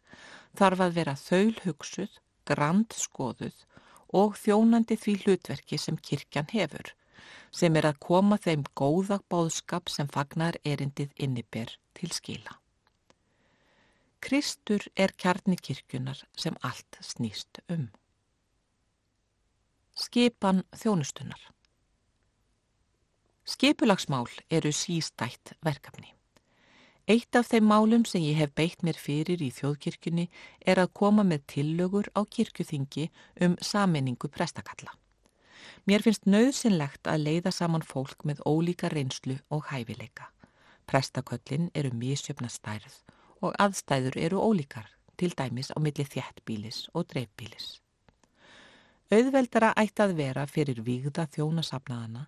þarf 0.56 0.84
að 0.86 0.94
vera 1.00 1.16
þaul 1.18 1.56
hugsuð, 1.64 2.12
grand 2.48 2.94
skoðuð 2.94 3.58
og 4.16 4.38
þjónandi 4.40 4.96
því 4.96 5.16
hlutverki 5.24 5.78
sem 5.82 5.98
kirkjan 5.98 6.48
hefur, 6.54 6.94
sem 7.52 7.76
er 7.76 7.90
að 7.90 8.00
koma 8.06 8.38
þeim 8.40 8.64
góða 8.78 9.20
bóðskap 9.28 9.92
sem 9.92 10.08
fagnar 10.08 10.56
erindið 10.64 11.12
inniber 11.18 11.74
til 11.98 12.14
skila. 12.14 12.56
Kristur 14.20 14.82
er 14.96 15.12
kjarni 15.14 15.56
kirkjunar 15.56 16.18
sem 16.36 16.56
allt 16.66 16.98
snýst 17.00 17.60
um. 17.70 17.88
Skipan 19.94 20.64
þjónustunar 20.74 21.40
Skipulagsmál 23.48 24.26
eru 24.50 24.72
sístætt 24.74 25.54
verkefni. 25.64 26.10
Eitt 27.08 27.36
af 27.38 27.46
þeim 27.48 27.64
málum 27.70 28.02
sem 28.04 28.20
ég 28.26 28.36
hef 28.36 28.50
beitt 28.58 28.82
mér 28.84 28.98
fyrir 29.00 29.40
í 29.40 29.48
þjóðkirkjunni 29.56 30.26
er 30.66 30.82
að 30.82 30.92
koma 31.00 31.24
með 31.24 31.46
tillögur 31.54 32.10
á 32.12 32.20
kirkjuþingi 32.28 33.06
um 33.46 33.54
saminningu 33.64 34.28
prestakalla. 34.28 34.92
Mér 35.88 36.04
finnst 36.04 36.28
nöðsynlegt 36.28 37.08
að 37.08 37.24
leiða 37.24 37.54
saman 37.54 37.86
fólk 37.86 38.26
með 38.28 38.42
ólíka 38.44 38.90
reynslu 38.92 39.38
og 39.48 39.70
hæfileika. 39.70 40.28
Prestaköllin 40.84 41.70
eru 41.72 41.94
mísjöfna 41.94 42.52
stærð 42.52 43.00
og 43.42 43.54
aðstæður 43.58 44.18
eru 44.18 44.40
ólíkar, 44.42 44.88
til 45.18 45.34
dæmis 45.34 45.70
á 45.74 45.78
milli 45.82 46.06
þjættbílis 46.06 46.88
og 46.94 47.08
dreifbílis. 47.12 47.78
Auðveldara 49.08 49.72
ætti 49.80 50.04
að 50.04 50.16
vera 50.18 50.46
fyrir 50.46 50.82
výgða 50.84 51.26
þjónasafnaðana 51.32 52.26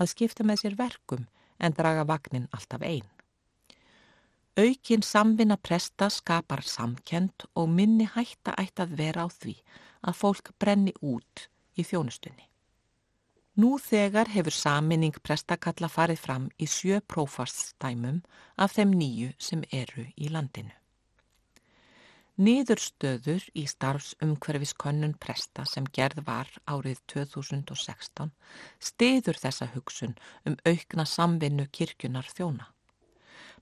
að 0.00 0.12
skipta 0.12 0.46
með 0.46 0.62
sér 0.62 0.76
verkum 0.78 1.26
en 1.58 1.74
draga 1.76 2.04
vagnin 2.08 2.48
alltaf 2.56 2.84
einn. 2.86 3.08
Aukin 4.60 5.02
samvinna 5.06 5.56
presta 5.56 6.10
skapar 6.10 6.62
samkend 6.66 7.46
og 7.54 7.68
minni 7.70 8.08
hætta 8.14 8.54
ætti 8.58 8.84
að 8.84 8.96
vera 8.98 9.24
á 9.24 9.28
því 9.30 9.56
að 10.06 10.20
fólk 10.20 10.52
brenni 10.58 10.94
út 11.00 11.48
í 11.76 11.86
þjónustunni. 11.86 12.49
Nú 13.60 13.76
þegar 13.82 14.30
hefur 14.32 14.54
saminning 14.54 15.16
prestakalla 15.26 15.88
farið 15.90 16.20
fram 16.24 16.44
í 16.64 16.66
sjö 16.70 17.00
prófarstæmum 17.12 18.20
af 18.64 18.76
þeim 18.76 18.92
nýju 19.00 19.32
sem 19.48 19.64
eru 19.78 20.04
í 20.16 20.30
landinu. 20.32 20.72
Nýðurstöður 22.40 23.44
í 23.60 23.66
starfsumhverfiskönnun 23.68 25.12
presta 25.20 25.66
sem 25.68 25.88
gerð 25.98 26.22
var 26.28 26.48
árið 26.72 27.02
2016 27.12 28.30
stiður 28.90 29.40
þessa 29.42 29.68
hugsun 29.74 30.14
um 30.48 30.56
aukna 30.64 31.04
samvinnu 31.04 31.66
kirkjunar 31.78 32.30
þjóna. 32.32 32.70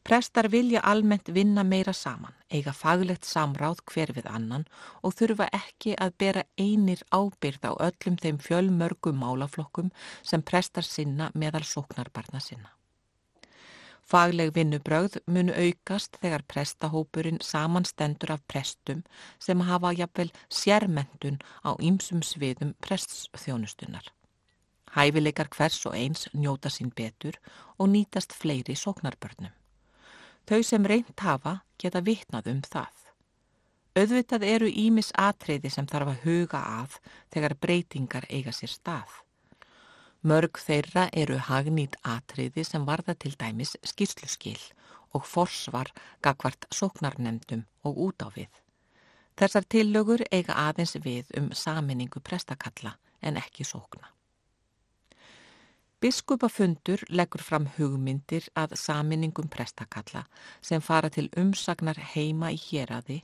Prestar 0.05 0.49
vilja 0.49 0.81
almennt 0.81 1.29
vinna 1.35 1.65
meira 1.65 1.93
saman, 1.93 2.33
eiga 2.51 2.73
faglegt 2.73 3.27
samráð 3.29 3.83
hver 3.93 4.13
við 4.17 4.29
annan 4.31 4.65
og 5.03 5.15
þurfa 5.19 5.49
ekki 5.53 5.95
að 6.01 6.15
bera 6.23 6.45
einir 6.57 7.03
ábyrð 7.13 7.69
á 7.69 7.73
öllum 7.91 8.17
þeim 8.23 8.39
fjölmörgum 8.41 9.21
málaflokkum 9.21 9.91
sem 10.23 10.43
prestar 10.43 10.87
sinna 10.87 11.31
meðal 11.35 11.65
sóknarbarna 11.65 12.41
sinna. 12.41 12.73
Fagleg 14.09 14.55
vinnubröð 14.57 15.19
munu 15.29 15.53
aukast 15.53 16.17
þegar 16.23 16.47
prestahópurinn 16.49 17.43
samanstendur 17.45 18.33
af 18.33 18.47
prestum 18.49 19.03
sem 19.39 19.61
hafa 19.69 19.93
jafnvel 19.93 20.33
sérmentun 20.49 21.37
á 21.61 21.77
ýmsum 21.77 22.25
sviðum 22.25 22.73
prestsþjónustunar. 22.81 24.09
Hæfileikar 24.97 25.53
hvers 25.53 25.85
og 25.85 26.01
eins 26.01 26.25
njóta 26.33 26.73
sín 26.73 26.89
betur 26.97 27.37
og 27.77 27.93
nýtast 27.93 28.33
fleiri 28.33 28.73
sóknarbörnum. 28.73 29.58
Þau 30.49 30.63
sem 30.65 30.87
reynt 30.89 31.21
hafa 31.21 31.59
geta 31.77 32.01
vitnað 32.01 32.47
um 32.55 32.61
það. 32.65 32.95
Öðvitað 34.01 34.45
eru 34.49 34.69
ímis 34.71 35.11
atriði 35.21 35.69
sem 35.75 35.87
þarf 35.91 36.15
að 36.15 36.23
huga 36.25 36.61
að 36.81 36.95
þegar 37.35 37.55
breytingar 37.61 38.27
eiga 38.33 38.55
sér 38.57 38.73
stað. 38.73 39.11
Mörg 40.25 40.57
þeirra 40.63 41.05
eru 41.13 41.37
hagnýtt 41.51 41.99
atriði 42.01 42.65
sem 42.65 42.87
varða 42.89 43.15
til 43.15 43.35
dæmis 43.37 43.77
skýrsluskil 43.85 44.59
og 45.13 45.27
forsvar 45.29 45.93
gagvart 46.25 46.65
sóknarnemdum 46.73 47.67
og 47.85 48.01
út 48.09 48.25
á 48.25 48.29
við. 48.33 48.51
Þessar 49.39 49.69
tillögur 49.71 50.25
eiga 50.33 50.57
aðeins 50.65 50.97
við 51.05 51.29
um 51.39 51.53
saminningu 51.53 52.25
prestakalla 52.25 52.97
en 53.21 53.37
ekki 53.37 53.69
sókna. 53.69 54.09
Biskupafundur 55.99 57.01
leggur 57.11 57.43
fram 57.43 57.65
hugmyndir 57.75 58.45
að 58.55 58.77
saminningum 58.79 59.49
prestakalla 59.51 60.21
sem 60.63 60.83
fara 60.89 61.09
til 61.11 61.27
umsagnar 61.43 61.99
heima 62.13 62.53
í 62.55 62.59
héradi 62.69 63.17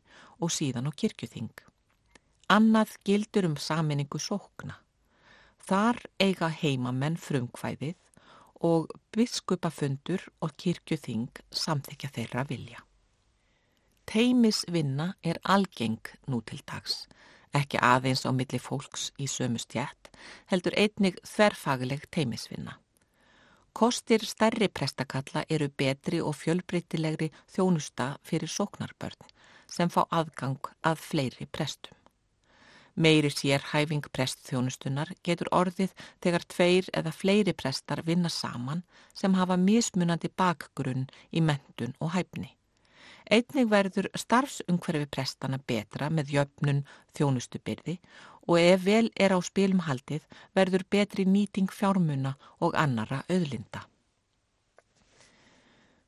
og 0.42 0.50
síðan 0.50 0.90
á 0.90 0.92
kirkjuþing. 1.02 1.52
Annað 2.50 2.96
gildur 3.06 3.46
um 3.46 3.54
saminningu 3.54 4.18
sókna. 4.18 4.80
Þar 5.62 6.02
eiga 6.18 6.48
heimamenn 6.50 7.14
frumkvæðið 7.14 7.94
og 8.66 8.90
biskupafundur 9.14 10.26
og 10.42 10.56
kirkjuþing 10.58 11.30
samþykja 11.54 12.10
þeirra 12.18 12.44
vilja. 12.50 12.82
Teimisvinna 14.10 15.12
er 15.22 15.38
algeng 15.46 16.02
nú 16.26 16.42
til 16.42 16.58
dags 16.66 17.04
ekki 17.54 17.80
aðeins 17.80 18.24
á 18.26 18.30
milli 18.34 18.58
fólks 18.58 19.10
í 19.18 19.28
sömu 19.30 19.60
stjætt, 19.62 20.10
heldur 20.50 20.76
einnig 20.76 21.20
þverfagileg 21.26 22.08
teimisvinna. 22.10 22.78
Kostir 23.74 24.22
stærri 24.22 24.68
prestakalla 24.70 25.42
eru 25.50 25.66
betri 25.68 26.20
og 26.22 26.36
fjölbreytilegri 26.38 27.32
þjónusta 27.50 28.12
fyrir 28.22 28.50
sóknarbörn 28.50 29.26
sem 29.66 29.90
fá 29.90 30.04
aðgang 30.10 30.70
að 30.86 31.00
fleiri 31.02 31.46
prestum. 31.50 31.96
Meiri 32.94 33.32
sérhæfing 33.34 34.06
prestþjónustunar 34.14 35.10
getur 35.26 35.50
orðið 35.50 35.94
þegar 36.22 36.44
tveir 36.54 36.90
eða 36.94 37.10
fleiri 37.10 37.52
prestar 37.52 38.04
vinna 38.06 38.30
saman 38.30 38.84
sem 39.12 39.34
hafa 39.34 39.56
mismunandi 39.58 40.30
bakgrunn 40.30 41.08
í 41.34 41.42
mentun 41.42 41.96
og 41.98 42.14
hæfni. 42.14 42.52
Einnig 43.32 43.70
verður 43.72 44.10
starfsungverfi 44.12 45.06
prestana 45.08 45.56
betra 45.56 46.10
með 46.12 46.34
jöfnun 46.34 46.82
þjónustubyrði 47.16 47.96
og 48.44 48.58
ef 48.60 48.82
vel 48.84 49.08
er 49.16 49.32
á 49.32 49.40
spilum 49.40 49.80
haldið 49.86 50.26
verður 50.52 50.84
betri 50.92 51.24
nýting 51.24 51.70
fjármuna 51.72 52.34
og 52.60 52.76
annara 52.76 53.22
auðlinda. 53.32 53.86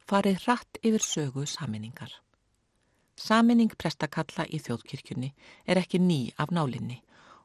Farið 0.06 0.42
hratt 0.44 0.78
yfir 0.84 1.02
sögu 1.02 1.46
saminningar. 1.48 2.12
Saminning 3.16 3.72
prestakalla 3.80 4.44
í 4.52 4.60
þjóðkirkjunni 4.60 5.32
er 5.64 5.80
ekki 5.80 5.98
ný 5.98 6.34
af 6.36 6.52
nálinni 6.52 7.00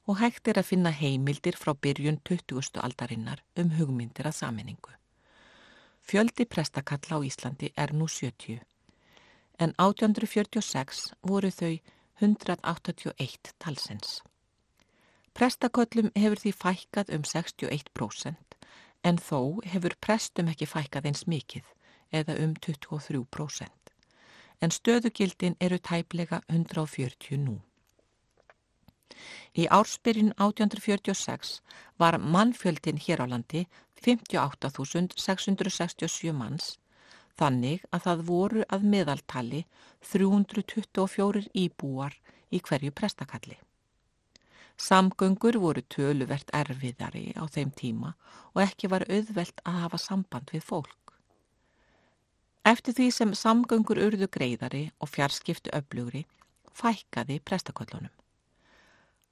og 0.06 0.20
hægt 0.20 0.50
er 0.52 0.60
að 0.60 0.68
finna 0.74 0.92
heimildir 0.92 1.56
frá 1.56 1.72
byrjun 1.74 2.20
20. 2.28 2.76
aldarinnar 2.84 3.40
um 3.56 3.72
hugmyndir 3.78 4.28
að 4.28 4.36
saminningu. 4.42 4.92
Fjöldi 6.04 6.44
prestakalla 6.44 7.22
á 7.22 7.24
Íslandi 7.24 7.72
er 7.78 7.96
nú 7.96 8.10
70 8.10 8.60
en 9.62 9.76
1846 9.78 11.12
voru 11.22 11.52
þau 11.54 11.76
181 12.22 13.54
talsins. 13.62 14.22
Prestaköllum 15.38 16.10
hefur 16.18 16.40
því 16.42 16.52
fækkað 16.64 17.08
um 17.16 17.24
61% 17.28 18.58
en 19.08 19.18
þó 19.18 19.40
hefur 19.74 19.94
prestum 20.06 20.48
ekki 20.52 20.68
fækkað 20.70 21.08
eins 21.10 21.24
mikið 21.30 21.66
eða 22.20 22.34
um 22.44 22.52
23%. 22.66 23.70
En 24.62 24.72
stöðugildin 24.74 25.56
eru 25.60 25.78
tæplega 25.80 26.38
140 26.50 27.38
nú. 27.46 27.56
Í 29.58 29.68
ársbyrjun 29.68 30.34
1846 30.38 31.62
var 32.02 32.18
mannfjöldin 32.18 32.98
hér 33.06 33.20
á 33.22 33.26
landi 33.30 33.68
58.667 34.02 36.34
manns 36.34 36.78
þannig 37.40 37.84
að 37.92 38.06
það 38.06 38.24
voru 38.28 38.64
að 38.70 38.88
meðaltali 38.94 39.66
324 40.12 41.48
íbúar 41.54 42.16
í 42.52 42.60
hverju 42.60 42.92
prestakalli. 42.92 43.58
Samgöngur 44.82 45.60
voru 45.62 45.84
töluvert 45.94 46.50
erfiðari 46.58 47.32
á 47.38 47.46
þeim 47.46 47.72
tíma 47.78 48.16
og 48.54 48.64
ekki 48.64 48.90
var 48.90 49.06
auðvelt 49.10 49.62
að 49.66 49.78
hafa 49.84 50.00
samband 50.02 50.50
við 50.54 50.66
fólk. 50.66 51.14
Eftir 52.66 52.98
því 52.98 53.08
sem 53.14 53.36
samgöngur 53.38 54.02
urðu 54.02 54.28
greiðari 54.30 54.84
og 55.02 55.10
fjarskiptu 55.10 55.74
öflugri, 55.74 56.26
fækkaði 56.74 57.40
prestaköllunum. 57.46 58.14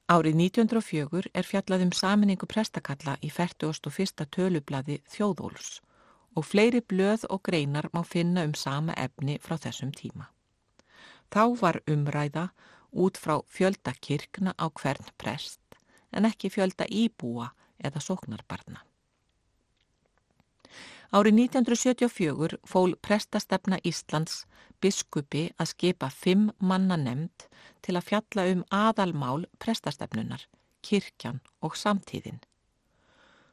Árið 0.09 0.39
1904 0.41 1.29
er 1.37 1.45
fjallaðum 1.45 1.91
saminningu 1.93 2.47
prestakalla 2.49 3.17
í 3.21 3.29
41. 3.29 4.25
tölublaði 4.33 4.97
Þjóðóls 5.05 5.77
og 6.39 6.47
fleiri 6.47 6.79
blöð 6.79 7.25
og 7.29 7.43
greinar 7.43 7.89
má 7.91 8.03
finna 8.07 8.45
um 8.47 8.53
sama 8.55 8.93
efni 8.97 9.37
frá 9.43 9.57
þessum 9.59 9.91
tíma. 9.91 10.29
Þá 11.31 11.43
var 11.61 11.81
umræða 11.87 12.49
út 12.91 13.17
frá 13.19 13.41
fjölda 13.47 13.93
kirkna 14.01 14.53
á 14.55 14.65
hvern 14.71 15.09
prest 15.17 15.59
en 16.11 16.25
ekki 16.25 16.49
fjölda 16.49 16.87
íbúa 16.87 17.51
eða 17.83 17.99
sóknarbarna. 18.01 18.79
Árið 21.11 21.39
1974 21.49 22.59
fól 22.69 22.95
prestastefna 23.01 23.79
Íslands 23.83 24.45
biskupi 24.81 25.49
að 25.57 25.71
skipa 25.73 26.09
fimm 26.13 26.51
manna 26.59 26.97
nefnd 26.97 27.47
til 27.85 27.97
að 27.97 28.07
fjalla 28.11 28.45
um 28.53 28.61
aðalmál 28.69 29.47
prestastefnunar, 29.59 30.45
kirkjan 30.85 31.41
og 31.65 31.75
samtíðin. 31.75 32.39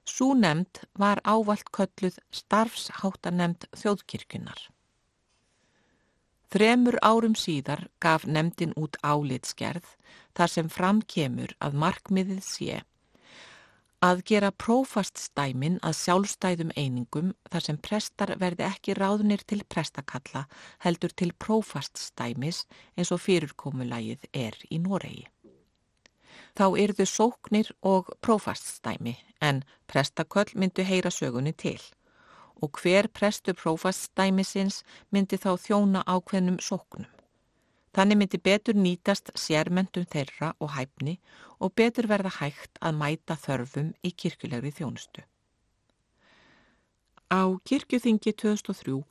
Sú 0.07 0.33
nefnd 0.38 0.85
var 0.95 1.21
ávalt 1.27 1.71
kölluð 1.75 2.19
starfsháttanemnd 2.31 3.66
þjóðkirkjunar. 3.75 4.61
Þremur 6.55 6.97
árum 7.03 7.35
síðar 7.35 7.88
gaf 8.01 8.25
nefndin 8.25 8.75
út 8.79 8.97
álitskerð 9.03 9.88
þar 10.38 10.53
sem 10.53 10.69
fram 10.71 11.01
kemur 11.03 11.57
að 11.59 11.81
markmiðið 11.83 12.45
sé 12.47 12.85
að 14.07 14.23
gera 14.31 14.53
prófaststæmin 14.53 15.79
að 15.83 15.97
sjálfstæðum 15.99 16.73
einingum 16.77 17.33
þar 17.51 17.64
sem 17.66 17.79
prestar 17.88 18.35
verði 18.38 18.66
ekki 18.69 18.95
ráðnir 18.95 19.42
til 19.49 19.62
prestakalla 19.66 20.45
heldur 20.85 21.14
til 21.16 21.33
prófaststæmis 21.45 22.66
eins 22.95 23.11
og 23.11 23.25
fyrirkomulagið 23.25 24.29
er 24.33 24.59
í 24.71 24.79
Noregi 24.85 25.27
þá 26.57 26.66
yrðu 26.81 27.05
sóknir 27.05 27.71
og 27.85 28.09
prófaststæmi 28.25 29.16
en 29.45 29.62
prestaköll 29.90 30.57
myndu 30.57 30.85
heyra 30.88 31.12
sögunni 31.12 31.53
til 31.53 31.81
og 32.64 32.81
hver 32.81 33.09
prestu 33.12 33.53
prófaststæmisins 33.53 34.81
myndi 35.12 35.37
þá 35.37 35.51
þjóna 35.61 36.01
ákveðnum 36.09 36.57
sóknum. 36.64 37.11
Þannig 37.92 38.19
myndi 38.21 38.40
betur 38.40 38.77
nýtast 38.77 39.31
sérmendum 39.37 40.09
þeirra 40.09 40.55
og 40.61 40.73
hæfni 40.73 41.19
og 41.61 41.75
betur 41.77 42.09
verða 42.09 42.33
hægt 42.40 42.81
að 42.81 42.99
mæta 43.03 43.37
þörfum 43.37 43.92
í 44.05 44.12
kirkulegri 44.12 44.73
þjónustu. 44.73 45.25
Á 47.29 47.45
kirkjuþingi 47.69 48.33
2003 48.33 49.03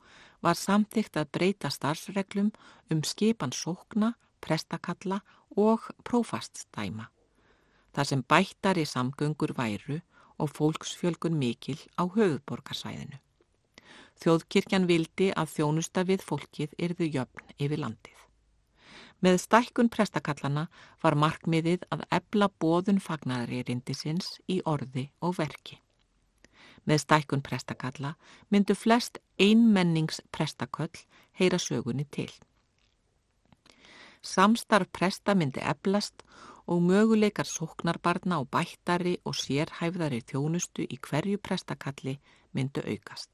var 0.42 0.58
samþygt 0.58 1.18
að 1.18 1.30
breyta 1.30 1.70
starfsreglum 1.70 2.52
um 2.90 3.02
skipan 3.02 3.54
sókna, 3.54 4.14
prestakalla 4.40 5.20
og 5.56 5.86
prófaststæma 6.02 7.10
þar 7.96 8.10
sem 8.10 8.24
bættari 8.28 8.84
samgöngur 8.84 9.54
væru 9.56 10.02
og 10.36 10.52
fólksfjölgun 10.52 11.38
mikil 11.40 11.78
á 11.96 12.04
höfuborgarsvæðinu. 12.04 13.16
Þjóðkirkjan 14.20 14.86
vildi 14.88 15.30
að 15.32 15.52
þjónusta 15.54 16.04
við 16.08 16.24
fólkið 16.24 16.76
yrðu 16.80 17.08
jöfn 17.16 17.56
yfir 17.56 17.80
landið. 17.80 18.20
Með 19.24 19.38
stækkun 19.40 19.88
prestakallana 19.92 20.66
var 21.02 21.16
markmiðið 21.16 21.86
að 21.92 22.04
ebla 22.12 22.50
bóðun 22.60 23.00
fagnari 23.00 23.62
rindisins 23.64 24.36
í 24.48 24.60
orði 24.68 25.08
og 25.24 25.38
verki. 25.38 25.80
Með 26.84 27.02
stækkun 27.06 27.42
prestakalla 27.42 28.14
myndu 28.52 28.76
flest 28.76 29.18
einmennings 29.40 30.20
prestaköll 30.32 30.92
heyra 31.40 31.58
sögunni 31.58 32.04
til. 32.12 32.30
Samstarf 34.22 34.92
presta 34.92 35.34
myndi 35.34 35.64
eblast 35.64 36.22
og 36.66 36.82
möguleikar 36.82 37.46
sóknarbarna 37.46 38.40
og 38.42 38.50
bættari 38.50 39.16
og 39.24 39.34
sérhæfðari 39.38 40.20
þjónustu 40.30 40.86
í 40.86 40.98
hverju 40.98 41.38
prestakalli 41.38 42.18
myndu 42.52 42.82
aukast. 42.82 43.30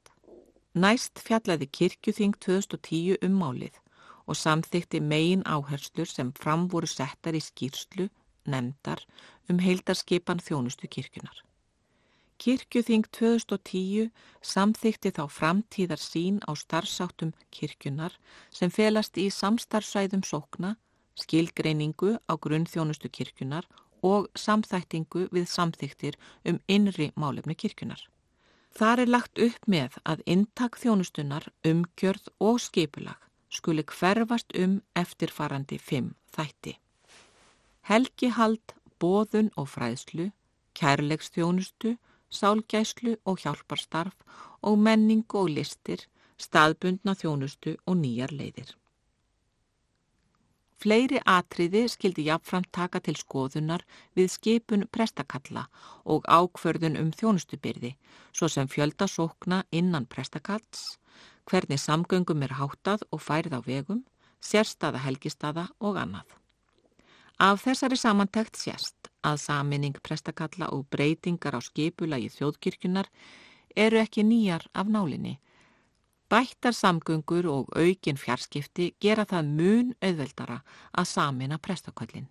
Næst 0.75 1.21
fjallaði 1.21 1.67
kirkjuþing 1.79 2.37
2010 2.41 3.17
um 3.27 3.39
málið 3.43 3.79
og 4.27 4.37
samþykti 4.37 5.01
megin 5.01 5.45
áherslur 5.45 6.09
sem 6.09 6.33
fram 6.33 6.69
voru 6.73 6.87
settar 6.87 7.37
í 7.37 7.43
skýrslu, 7.45 8.09
nefndar, 8.47 9.01
um 9.49 9.59
heildarskipan 9.59 10.41
þjónustu 10.41 10.89
kirkjunar. 10.89 11.43
Kirkjuþing 12.43 13.05
2010 13.13 14.11
samþykti 14.43 15.13
þá 15.17 15.25
framtíðar 15.31 16.01
sín 16.03 16.41
á 16.49 16.53
starfsáttum 16.59 17.33
kirkjunar 17.55 18.17
sem 18.51 18.71
felast 18.71 19.17
í 19.17 19.29
samstarfsæðum 19.31 20.25
sókna 20.27 20.77
skilgreiningu 21.19 22.17
á 22.31 22.33
grunnþjónustu 22.37 23.09
kirkjunar 23.09 23.67
og 24.03 24.29
samþættingu 24.35 25.29
við 25.33 25.47
samþyktir 25.49 26.19
um 26.49 26.59
innri 26.69 27.13
málefni 27.17 27.55
kirkjunar. 27.55 28.01
Þar 28.73 29.05
er 29.05 29.11
lagt 29.13 29.39
upp 29.39 29.67
með 29.69 29.99
að 30.09 30.23
intak 30.27 30.79
þjónustunar, 30.81 31.45
umgjörð 31.65 32.31
og 32.41 32.61
skipulag 32.61 33.21
skuli 33.53 33.85
hverfast 33.85 34.55
um 34.57 34.79
eftirfarandi 34.97 35.79
fimm 35.79 36.15
þætti. 36.33 36.79
Helgihald, 37.85 38.75
bóðun 39.03 39.51
og 39.61 39.69
fræðslu, 39.69 40.31
kærleikstjónustu, 40.79 41.99
sálgæslu 42.33 43.19
og 43.29 43.43
hjálparstarf 43.45 44.17
og 44.63 44.79
menning 44.79 45.27
og 45.35 45.51
listir, 45.53 46.07
staðbundna 46.41 47.15
þjónustu 47.19 47.77
og 47.87 47.99
nýjar 48.01 48.33
leiðir. 48.33 48.73
Fleiri 50.83 51.21
atriði 51.31 51.85
skildi 51.93 52.25
jáfnframt 52.27 52.73
taka 52.75 52.99
til 53.07 53.15
skoðunar 53.15 53.85
við 54.19 54.33
skipun 54.33 54.89
prestakalla 54.91 55.69
og 56.03 56.25
ákförðun 56.27 56.99
um 56.99 57.13
þjónustubyrði, 57.15 57.93
svo 58.35 58.49
sem 58.51 58.67
fjöldasókna 58.67 59.61
innan 59.71 60.09
prestakalls, 60.11 60.97
hvernig 61.47 61.79
samgöngum 61.79 62.43
er 62.43 62.57
háttað 62.59 63.07
og 63.15 63.23
færið 63.23 63.55
á 63.55 63.61
vegum, 63.63 64.03
sérstaða 64.43 65.05
helgistada 65.07 65.69
og 65.79 66.01
annað. 66.03 66.27
Af 67.39 67.63
þessari 67.63 68.01
samantækt 68.03 68.59
sérst 68.59 69.13
að 69.23 69.39
saminning 69.45 69.95
prestakalla 70.03 70.73
og 70.75 70.89
breytingar 70.91 71.55
á 71.55 71.61
skipulagi 71.63 72.33
þjóðkirkjunar 72.41 73.07
eru 73.77 74.03
ekki 74.03 74.27
nýjar 74.27 74.67
af 74.75 74.91
nálinni, 74.91 75.39
Bættar 76.33 76.73
samgöngur 76.73 77.45
og 77.53 77.75
aukin 77.77 78.17
fjarskipti 78.17 78.87
gera 79.05 79.27
það 79.29 79.49
mun 79.59 79.91
auðveldara 80.01 80.63
að 80.97 81.09
samina 81.11 81.59
prestaköllin. 81.61 82.31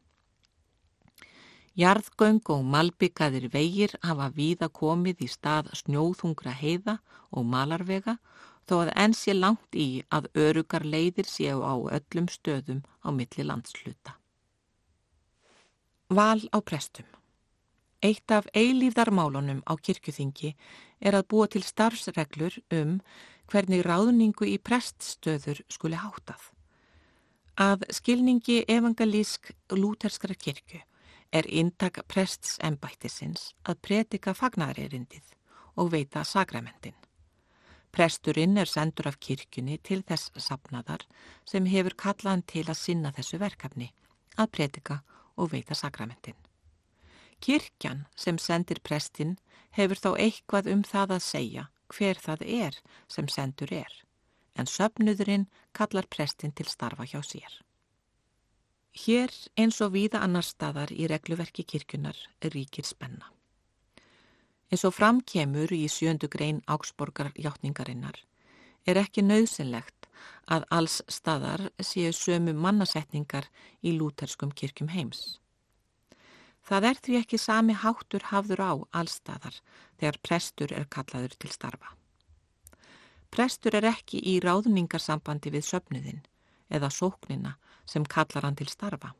Jarðgöng 1.78 2.41
og 2.56 2.64
malbyggaðir 2.66 3.45
vegir 3.54 3.93
hafa 4.02 4.32
víða 4.34 4.72
komið 4.74 5.22
í 5.28 5.30
stað 5.30 5.70
snjóðhungra 5.84 6.56
heiða 6.64 6.97
og 7.30 7.45
malarvega 7.54 8.18
þó 8.66 8.76
að 8.82 8.91
enn 9.06 9.14
sé 9.14 9.38
langt 9.38 9.78
í 9.78 10.04
að 10.10 10.32
örugar 10.47 10.84
leiðir 10.84 11.30
séu 11.30 11.62
á 11.62 11.78
öllum 11.99 12.28
stöðum 12.34 12.82
á 13.06 13.10
milli 13.14 13.45
landsluta. 13.45 14.18
Val 16.10 16.41
á 16.49 16.58
prestum 16.60 17.06
Eitt 18.02 18.34
af 18.34 18.47
eilífðarmálunum 18.58 19.62
á 19.70 19.78
kirkjuþingi 19.78 20.56
er 20.99 21.14
að 21.14 21.28
búa 21.30 21.45
til 21.54 21.62
starfsreglur 21.62 22.58
um 22.74 22.95
hvernig 23.52 23.84
ráðningu 23.86 24.47
í 24.47 24.58
preststöður 24.64 25.60
skuli 25.72 25.99
hátað. 25.99 26.41
Að 27.60 27.84
skilningi 27.91 28.62
evangelísk 28.72 29.52
lúterskara 29.76 30.38
kirkju 30.39 30.80
er 31.36 31.47
intak 31.47 31.99
prests 32.08 32.58
embættisins 32.64 33.52
að 33.68 33.82
predika 33.88 34.34
fagnarerindið 34.36 35.36
og 35.76 35.91
veita 35.91 36.24
sakramentin. 36.28 36.95
Presturinn 37.91 38.56
er 38.58 38.72
sendur 38.72 39.10
af 39.12 39.20
kirkjunni 39.20 39.78
til 39.84 39.99
þess 40.08 40.32
sapnaðar 40.39 41.04
sem 41.47 41.68
hefur 41.68 41.95
kallaðan 41.99 42.45
til 42.47 42.64
að 42.70 42.80
sinna 42.80 43.12
þessu 43.12 43.39
verkefni, 43.41 43.89
að 44.39 44.52
predika 44.56 45.02
og 45.36 45.52
veita 45.52 45.76
sakramentin. 45.76 46.38
Kirkjan 47.41 48.06
sem 48.16 48.38
sendir 48.39 48.80
prestinn 48.80 49.38
hefur 49.76 49.99
þá 49.99 50.12
eitthvað 50.16 50.72
um 50.72 50.84
það 50.88 51.16
að 51.18 51.24
segja 51.26 51.68
hver 51.92 52.20
það 52.20 52.46
er 52.48 52.78
sem 53.08 53.28
sendur 53.28 53.74
er, 53.74 53.92
en 54.56 54.68
söpnuðurinn 54.68 55.48
kallar 55.78 56.08
prestinn 56.08 56.56
til 56.56 56.68
starfa 56.68 57.06
hjá 57.08 57.22
sér. 57.26 57.52
Hér 58.92 59.32
eins 59.56 59.80
og 59.82 59.94
víða 59.96 60.20
annar 60.26 60.44
staðar 60.44 60.92
í 60.92 61.08
regluverki 61.08 61.64
kirkunar 61.64 62.18
ríkir 62.44 62.88
spenna. 62.88 63.30
Eins 64.72 64.84
og 64.88 64.96
framkemur 64.96 65.72
í 65.76 65.86
sjöndu 65.92 66.28
grein 66.32 66.60
áksborgar 66.68 67.32
hjáttningarinnar 67.36 68.20
er 68.88 69.00
ekki 69.00 69.24
nöðsynlegt 69.24 70.08
að 70.52 70.66
alls 70.78 71.02
staðar 71.08 71.70
séu 71.80 72.12
sömu 72.16 72.54
mannasetningar 72.56 73.48
í 73.84 73.94
lúterskum 73.98 74.52
kirkjum 74.52 74.92
heims. 74.92 75.39
Það 76.68 76.88
er 76.89 77.00
því 77.04 77.18
ekki 77.22 77.39
sami 77.42 77.74
háttur 77.74 78.28
hafður 78.30 78.62
á 78.62 78.72
allstaðar 79.02 79.56
þegar 80.02 80.18
prestur 80.26 80.74
er 80.74 80.88
kallaður 80.89 81.36
til 81.38 81.52
starfa. 81.54 81.93
Prestur 83.32 83.78
er 83.78 83.86
ekki 83.93 84.20
í 84.28 84.39
ráðningarsambandi 84.43 85.54
við 85.54 85.68
söpnuðin 85.70 86.24
eða 86.74 86.89
sóknina 86.91 87.54
sem 87.86 88.04
kallar 88.04 88.47
hann 88.47 88.58
til 88.58 88.68
starfa. 88.72 89.14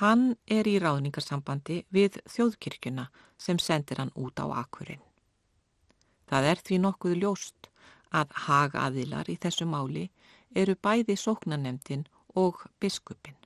Hann 0.00 0.38
er 0.48 0.66
í 0.66 0.78
ráðningarsambandi 0.80 1.82
við 1.92 2.16
þjóðkirkjuna 2.32 3.10
sem 3.36 3.60
sendir 3.60 4.00
hann 4.00 4.14
út 4.16 4.40
á 4.40 4.48
akkurinn. 4.64 5.04
Það 6.26 6.48
er 6.48 6.64
því 6.64 6.78
nokkuð 6.86 7.18
ljóst 7.20 7.68
að 8.10 8.32
hagaðilar 8.46 9.28
í 9.28 9.36
þessu 9.36 9.68
máli 9.68 10.08
eru 10.56 10.74
bæði 10.80 11.18
sóknanemdin 11.20 12.06
og 12.40 12.64
biskupin. 12.80 13.36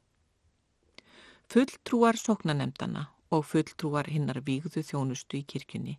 Fulltrúar 1.50 2.18
sóknanemdana 2.18 3.08
og 3.30 3.46
fulltrúar 3.50 4.10
hinnar 4.12 4.42
vígðu 4.46 4.82
þjónustu 4.86 5.40
í 5.40 5.46
kirkjunni 5.54 5.98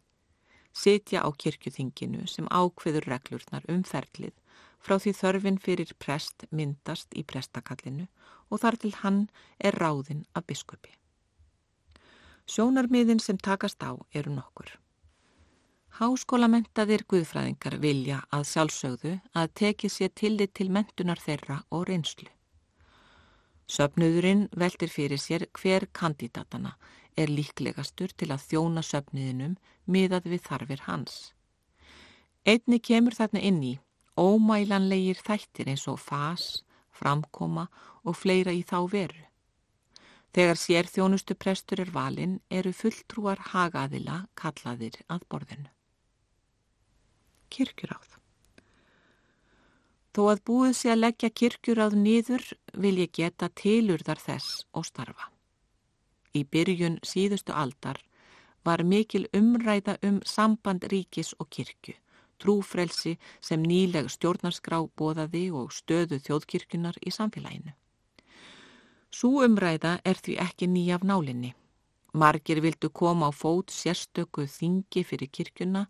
sitja 0.78 1.24
á 1.26 1.30
kirkjuþinginu 1.34 2.28
sem 2.30 2.48
ákveður 2.54 3.10
reglurnar 3.12 3.66
umferðlið 3.74 4.36
frá 4.84 4.96
því 5.02 5.14
þörfin 5.20 5.60
fyrir 5.66 5.94
prest 6.04 6.46
myndast 6.52 7.16
í 7.18 7.24
prestakallinu 7.32 8.08
og 8.52 8.62
þar 8.64 8.78
til 8.84 8.94
hann 9.02 9.22
er 9.58 9.78
ráðinn 9.82 10.26
af 10.38 10.46
biskupi. 10.50 10.94
Sjónarmiðin 12.48 13.20
sem 13.20 13.40
takast 13.50 13.82
á 13.84 13.92
eru 14.14 14.32
nokkur. 14.36 14.70
Háskólamentaðir 15.98 17.04
guðfræðingar 17.10 17.80
vilja 17.82 18.22
að 18.32 18.46
sjálfsögðu 18.52 19.14
að 19.34 19.54
teki 19.62 19.90
sér 19.90 20.14
tillit 20.14 20.54
til 20.54 20.70
mentunar 20.72 21.20
þeirra 21.20 21.64
og 21.74 21.88
reynslu. 21.90 22.30
Söpnuðurinn 23.68 24.46
veldir 24.56 24.94
fyrir 24.94 25.20
sér 25.20 25.48
hver 25.58 25.90
kandidatana 25.92 26.78
er 27.18 27.32
líklegastur 27.34 28.14
til 28.14 28.30
að 28.34 28.46
þjóna 28.52 28.84
söpniðinum 28.86 29.58
miðað 29.86 30.30
við 30.34 30.42
þarfir 30.48 30.84
hans. 30.86 31.18
Einni 32.48 32.80
kemur 32.80 33.18
þarna 33.18 33.44
inn 33.44 33.62
í 33.64 33.74
ómælanlegir 34.18 35.20
þættir 35.22 35.72
eins 35.74 35.88
og 35.92 36.00
fas, 36.02 36.64
framkoma 36.90 37.68
og 38.04 38.18
fleira 38.18 38.54
í 38.56 38.64
þá 38.66 38.80
veru. 38.92 39.24
Þegar 40.34 40.60
sér 40.62 40.90
þjónustu 40.92 41.36
prestur 41.36 41.82
er 41.82 41.92
valinn 41.94 42.38
eru 42.50 42.74
fulltrúar 42.76 43.42
hagaðila 43.54 44.26
kallaðir 44.38 45.00
að 45.10 45.26
borðinu. 45.32 45.72
Kirkjuráð 47.50 48.18
Þó 50.18 50.24
að 50.32 50.40
búið 50.50 50.72
sé 50.74 50.90
að 50.90 51.04
leggja 51.04 51.30
kirkjuráð 51.30 51.96
nýður 52.02 52.46
vil 52.74 52.96
ég 53.04 53.12
geta 53.14 53.52
tilurðar 53.54 54.18
þess 54.18 54.64
og 54.74 54.88
starfa. 54.88 55.28
Í 56.38 56.44
byrjun 56.54 57.00
síðustu 57.12 57.56
aldar 57.64 58.02
var 58.68 58.84
mikil 58.84 59.26
umræða 59.34 59.98
um 60.08 60.20
samband 60.36 60.86
ríkis 60.92 61.34
og 61.40 61.50
kirkju 61.50 61.96
trúfrelsi 62.40 63.18
sem 63.42 63.64
nýleg 63.64 64.10
stjórnarskrá 64.14 64.80
bóðaði 65.00 65.48
og 65.60 65.74
stöðu 65.74 66.20
þjóðkirkjunar 66.26 67.00
í 67.02 67.14
samfélaginu. 67.14 67.74
Sú 69.12 69.32
umræða 69.46 69.98
er 70.06 70.20
því 70.22 70.38
ekki 70.46 70.70
nýjaf 70.70 71.06
nálinni. 71.08 71.54
Margir 72.14 72.62
vildu 72.62 72.90
koma 72.90 73.30
á 73.30 73.32
fót 73.34 73.74
sérstöku 73.74 74.48
þingi 74.50 75.04
fyrir 75.06 75.30
kirkjuna, 75.32 75.88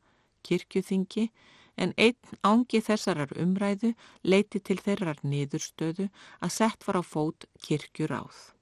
kirkjuþingi, 0.47 1.29
en 1.77 1.93
einn 1.97 2.37
ángi 2.41 2.81
þessarar 2.81 3.35
umræðu 3.37 3.93
leiti 4.23 4.59
til 4.59 4.79
þeirrar 4.81 5.19
niðurstöðu 5.23 6.09
að 6.41 6.53
sett 6.59 6.87
var 6.87 7.01
á 7.01 7.03
fót 7.05 7.45
kirkjuráð. 7.61 8.56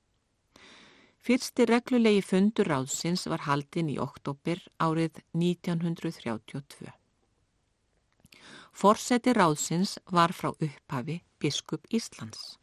Fyrsti 1.26 1.66
reglulegi 1.66 2.22
fundur 2.22 2.68
ráðsins 2.70 3.24
var 3.32 3.48
haldinn 3.48 3.88
í 3.90 3.96
oktober 3.98 4.60
árið 4.86 5.24
1932. 5.34 6.92
Forseti 8.70 9.34
ráðsins 9.34 9.96
var 10.14 10.36
frá 10.38 10.52
upphafi 10.52 11.16
biskup 11.42 11.90
Íslands. 11.90 12.60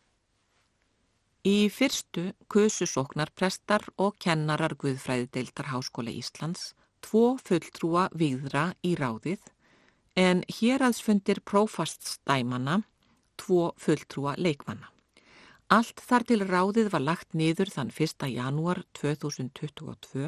Í 1.42 1.66
fyrstu 1.74 2.28
kususóknar 2.46 3.34
prestar 3.34 3.88
og 3.98 4.14
kennarar 4.22 4.76
Guðfræðideildar 4.78 5.72
Háskóla 5.72 6.14
Íslands 6.14 6.68
tvo 7.02 7.34
fulltrúa 7.42 8.06
viðra 8.14 8.68
í 8.86 8.94
ráðið 8.94 9.42
en 10.14 10.46
hér 10.60 10.86
aðsfundir 10.86 11.42
prófaststæmana 11.42 12.84
tvo 13.42 13.72
fulltrúa 13.74 14.38
leikmanna. 14.38 14.92
Allt 15.72 16.02
þar 16.04 16.24
til 16.28 16.42
ráðið 16.44 16.88
var 16.92 17.00
lagt 17.00 17.30
niður 17.32 17.70
þann 17.72 17.90
1. 17.94 18.26
janúar 18.28 18.82
2022 18.98 20.26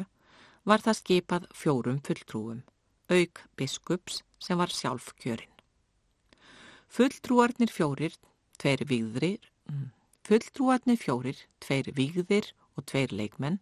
var 0.65 0.81
það 0.81 0.95
skipað 0.97 1.43
fjórum 1.53 1.99
fulltrúum, 2.07 2.63
auk 3.13 3.41
biskups 3.59 4.23
sem 4.41 4.57
var 4.57 4.73
sjálf 4.73 5.11
kjörinn. 5.21 5.51
Fulltrúarnir 6.89 7.69
fjórir, 7.69 8.15
tveir 8.57 8.81
vigðrir, 8.89 9.45
mm, 9.69 9.91
fulltrúarnir 10.25 10.97
fjórir, 10.97 11.37
tveir 11.61 11.91
vigðir 11.93 12.49
og 12.73 12.87
tveir 12.89 13.13
leikmenn 13.13 13.61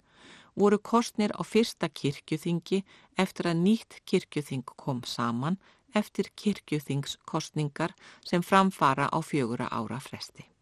voru 0.56 0.80
kostnir 0.80 1.36
á 1.36 1.44
fyrsta 1.44 1.92
kirkjuþingi 1.92 2.86
eftir 3.18 3.52
að 3.52 3.60
nýtt 3.66 4.00
kirkjuþing 4.08 4.64
kom 4.64 5.04
saman 5.04 5.60
eftir 5.94 6.32
kirkjuþingskostningar 6.32 7.92
sem 8.24 8.42
framfara 8.42 9.12
á 9.12 9.20
fjögura 9.20 9.68
ára 9.68 10.00
fresti. 10.00 10.53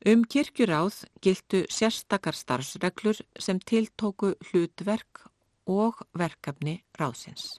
Um 0.00 0.22
kirkjuráð 0.24 1.02
gildu 1.20 1.66
sérstakar 1.68 2.32
starfsreglur 2.32 3.18
sem 3.36 3.58
tiltóku 3.60 4.30
hlutverk 4.48 5.26
og 5.68 6.00
verkefni 6.16 6.78
ráðsins. 6.96 7.58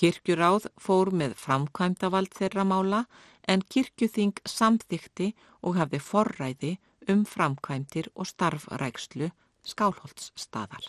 Kirkjuráð 0.00 0.70
fór 0.80 1.10
með 1.12 1.34
framkvæmdavald 1.36 2.32
þeirra 2.32 2.64
mála 2.64 3.02
en 3.44 3.60
kirkjuþing 3.60 4.40
samþykti 4.48 5.34
og 5.60 5.76
hafði 5.76 6.00
forræði 6.00 6.72
um 7.12 7.26
framkvæmdir 7.28 8.08
og 8.16 8.32
starfrækslu 8.32 9.28
skálholtsstaðar. 9.60 10.88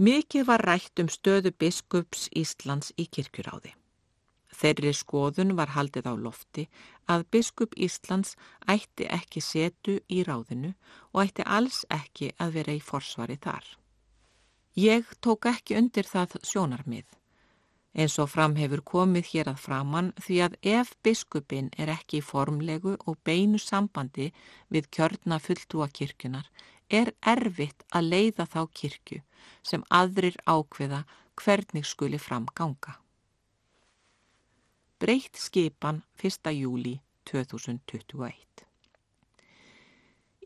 Mikið 0.00 0.48
var 0.48 0.64
rætt 0.64 1.04
um 1.04 1.12
stöðu 1.12 1.52
biskups 1.52 2.30
Íslands 2.32 2.96
í 2.96 3.04
kirkjuráði. 3.12 3.76
Þeirri 4.62 4.92
skoðun 4.94 5.56
var 5.58 5.72
haldið 5.74 6.06
á 6.06 6.14
lofti 6.14 6.68
að 7.10 7.24
biskup 7.34 7.72
Íslands 7.74 8.36
ætti 8.70 9.08
ekki 9.10 9.42
setu 9.42 9.96
í 10.06 10.22
ráðinu 10.28 10.70
og 11.10 11.24
ætti 11.24 11.46
alls 11.56 11.80
ekki 11.90 12.30
að 12.38 12.54
vera 12.58 12.76
í 12.78 12.84
forsvari 12.90 13.38
þar. 13.42 13.64
Ég 14.78 15.10
tók 15.20 15.50
ekki 15.50 15.76
undir 15.80 16.06
það 16.08 16.38
sjónarmið, 16.46 17.08
eins 17.98 18.14
og 18.22 18.30
fram 18.32 18.54
hefur 18.56 18.84
komið 18.92 19.32
hér 19.32 19.50
að 19.52 19.60
framann 19.66 20.14
því 20.22 20.38
að 20.46 20.56
ef 20.78 20.94
biskupin 21.02 21.68
er 21.76 21.90
ekki 21.92 22.22
í 22.22 22.24
formlegu 22.24 22.94
og 23.02 23.18
beinu 23.26 23.58
sambandi 23.60 24.30
við 24.70 24.88
kjörna 24.94 25.42
fulltúa 25.42 25.90
kirkunar 25.90 26.48
er 26.88 27.12
erfitt 27.34 27.84
að 27.90 28.08
leiða 28.14 28.46
þá 28.46 28.62
kirkju 28.80 29.20
sem 29.66 29.84
aðrir 29.90 30.38
ákveða 30.46 31.04
hvernig 31.42 31.88
skuli 31.88 32.20
fram 32.22 32.46
ganga. 32.54 33.01
Breytt 35.02 35.34
skipan 35.34 36.04
1. 36.22 36.50
júli 36.54 36.92
2021 37.26 38.62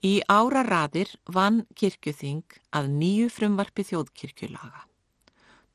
Í 0.00 0.12
áraraðir 0.32 1.12
vann 1.28 1.58
kirkjuþing 1.76 2.56
að 2.80 2.88
nýju 2.94 3.26
frumvarfi 3.34 3.84
þjóðkirkjulaga. 3.90 4.86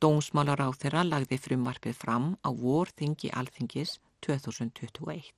Dómsmálar 0.02 0.66
á 0.66 0.70
þeirra 0.74 1.06
lagði 1.12 1.38
frumvarfið 1.46 2.00
fram 2.02 2.28
á 2.42 2.50
vorþingi 2.50 3.30
alþingis 3.30 4.00
2021. 4.26 5.30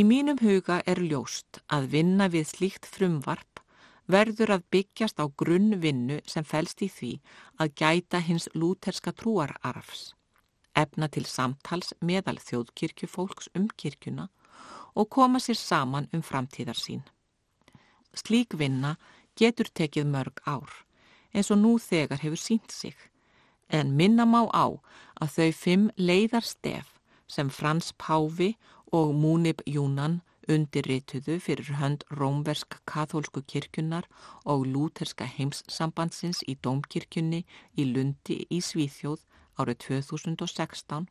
Í 0.00 0.08
mínum 0.14 0.40
huga 0.40 0.80
er 0.88 1.04
ljóst 1.04 1.60
að 1.68 1.92
vinna 1.98 2.32
við 2.32 2.54
slíkt 2.56 2.88
frumvarp 2.88 3.60
verður 4.08 4.56
að 4.56 4.68
byggjast 4.72 5.20
á 5.20 5.28
grunnvinnu 5.28 6.22
sem 6.24 6.52
fælst 6.56 6.80
í 6.80 6.88
því 6.88 7.16
að 7.60 7.76
gæta 7.84 8.24
hins 8.24 8.48
lúterska 8.56 9.12
trúararfs, 9.12 10.15
efna 10.76 11.08
til 11.08 11.24
samtals 11.26 11.92
meðal 12.00 12.38
þjóðkirkjufólks 12.42 13.50
um 13.56 13.68
kirkjuna 13.80 14.28
og 14.96 15.10
koma 15.12 15.40
sér 15.42 15.58
saman 15.60 16.08
um 16.12 16.22
framtíðar 16.22 16.78
sín. 16.78 17.02
Slík 18.16 18.56
vinna 18.56 18.96
getur 19.36 19.68
tekið 19.68 20.08
mörg 20.08 20.40
ár, 20.48 20.70
eins 21.34 21.50
og 21.52 21.60
nú 21.60 21.76
þegar 21.82 22.22
hefur 22.22 22.40
sínt 22.40 22.72
sig, 22.72 22.96
en 23.68 23.96
minna 23.96 24.24
má 24.24 24.46
á 24.52 24.66
að 25.20 25.34
þau 25.36 25.50
fimm 25.52 25.90
leiðarstef 25.96 26.94
sem 27.28 27.50
Frans 27.50 27.92
Páfi 27.98 28.54
og 28.92 29.12
Múnib 29.12 29.60
Júnan 29.66 30.22
undirrituðu 30.48 31.38
fyrir 31.42 31.74
hönd 31.80 32.04
rómversk 32.18 32.78
kathólsku 32.86 33.42
kirkjunar 33.50 34.06
og 34.44 34.66
lúterska 34.70 35.26
heimssambandsins 35.26 36.44
í 36.46 36.54
Dómkirkjunni 36.62 37.42
í 37.76 37.88
Lundi 37.90 38.44
í 38.46 38.60
Svíþjóð 38.62 39.24
árið 39.58 39.78
2016 39.86 41.06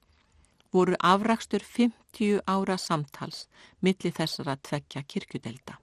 voru 0.75 0.97
afrakstur 0.99 1.63
50 1.63 2.41
ára 2.47 2.77
samtals 2.77 3.45
millir 3.81 4.13
þessara 4.13 4.57
tvekja 4.57 5.03
kirkjudelda. 5.07 5.79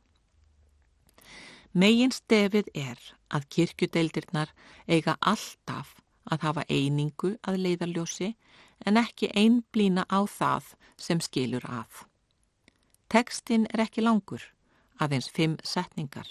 Megin 1.73 2.13
stefið 2.13 2.69
er 2.77 2.99
að 3.33 3.49
kirkjudeldirnar 3.55 4.53
eiga 4.87 5.17
alltaf 5.21 5.95
að 6.29 6.45
hafa 6.47 6.65
einingu 6.69 7.37
að 7.49 7.63
leiðarljósi 7.65 8.35
en 8.87 9.01
ekki 9.01 9.31
einblýna 9.33 10.05
á 10.13 10.21
það 10.29 10.75
sem 11.01 11.23
skilur 11.25 11.65
að. 11.65 12.05
Tekstinn 13.09 13.67
er 13.73 13.87
ekki 13.87 14.05
langur, 14.05 14.45
aðeins 15.01 15.31
fimm 15.33 15.57
setningar. 15.65 16.29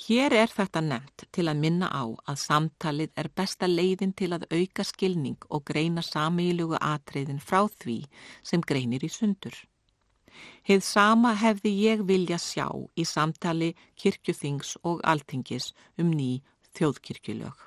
Hér 0.00 0.32
er 0.32 0.48
þetta 0.48 0.80
nefnt 0.80 1.26
til 1.34 1.44
að 1.50 1.58
minna 1.60 1.88
á 1.92 2.08
að 2.30 2.38
samtalið 2.40 3.10
er 3.20 3.28
besta 3.36 3.66
leiðin 3.68 4.14
til 4.16 4.30
að 4.32 4.46
auka 4.48 4.84
skilning 4.86 5.36
og 5.52 5.66
greina 5.68 6.00
samílugu 6.00 6.78
atriðin 6.80 7.42
frá 7.48 7.66
því 7.82 7.96
sem 8.50 8.62
greinir 8.64 9.04
í 9.04 9.10
sundur. 9.12 9.52
Heið 10.64 10.84
sama 10.86 11.34
hefði 11.36 11.72
ég 11.82 12.04
vilja 12.08 12.38
sjá 12.40 12.68
í 12.96 13.04
samtali 13.04 13.74
kirkjuþings 14.00 14.78
og 14.88 15.02
altingis 15.12 15.74
um 16.00 16.14
ný 16.16 16.30
þjóðkirkjulög, 16.78 17.58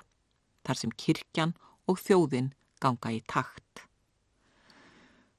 þar 0.66 0.80
sem 0.80 0.94
kirkjan 1.04 1.54
og 1.86 2.00
þjóðin 2.02 2.50
ganga 2.82 3.12
í 3.14 3.20
takt. 3.30 3.84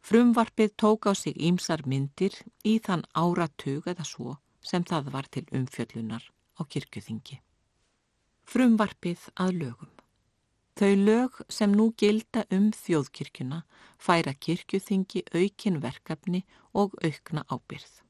Frumvarpið 0.05 0.77
tók 0.79 1.09
á 1.09 1.13
sig 1.17 1.35
ímsar 1.35 1.83
myndir 1.83 2.39
í 2.63 2.77
þann 2.79 3.03
áratug 3.11 3.91
eða 3.91 4.07
svo 4.07 4.37
sem 4.63 4.85
það 4.85 5.11
var 5.17 5.27
til 5.33 5.43
umfjöllunar 5.51 6.31
á 6.59 6.61
kirkjuþingi. 6.63 7.41
Frumvarpið 8.45 9.29
að 9.41 9.51
lögum. 9.61 9.91
Þau 10.75 10.93
lög 10.99 11.37
sem 11.47 11.71
nú 11.71 11.91
gilda 11.95 12.43
um 12.51 12.67
þjóðkirkjuna 12.75 13.61
færa 13.97 14.33
kirkjuþingi 14.35 15.23
aukin 15.31 15.79
verkefni 15.83 16.41
og 16.73 16.97
aukna 16.99 17.45
ábyrð. 17.47 18.01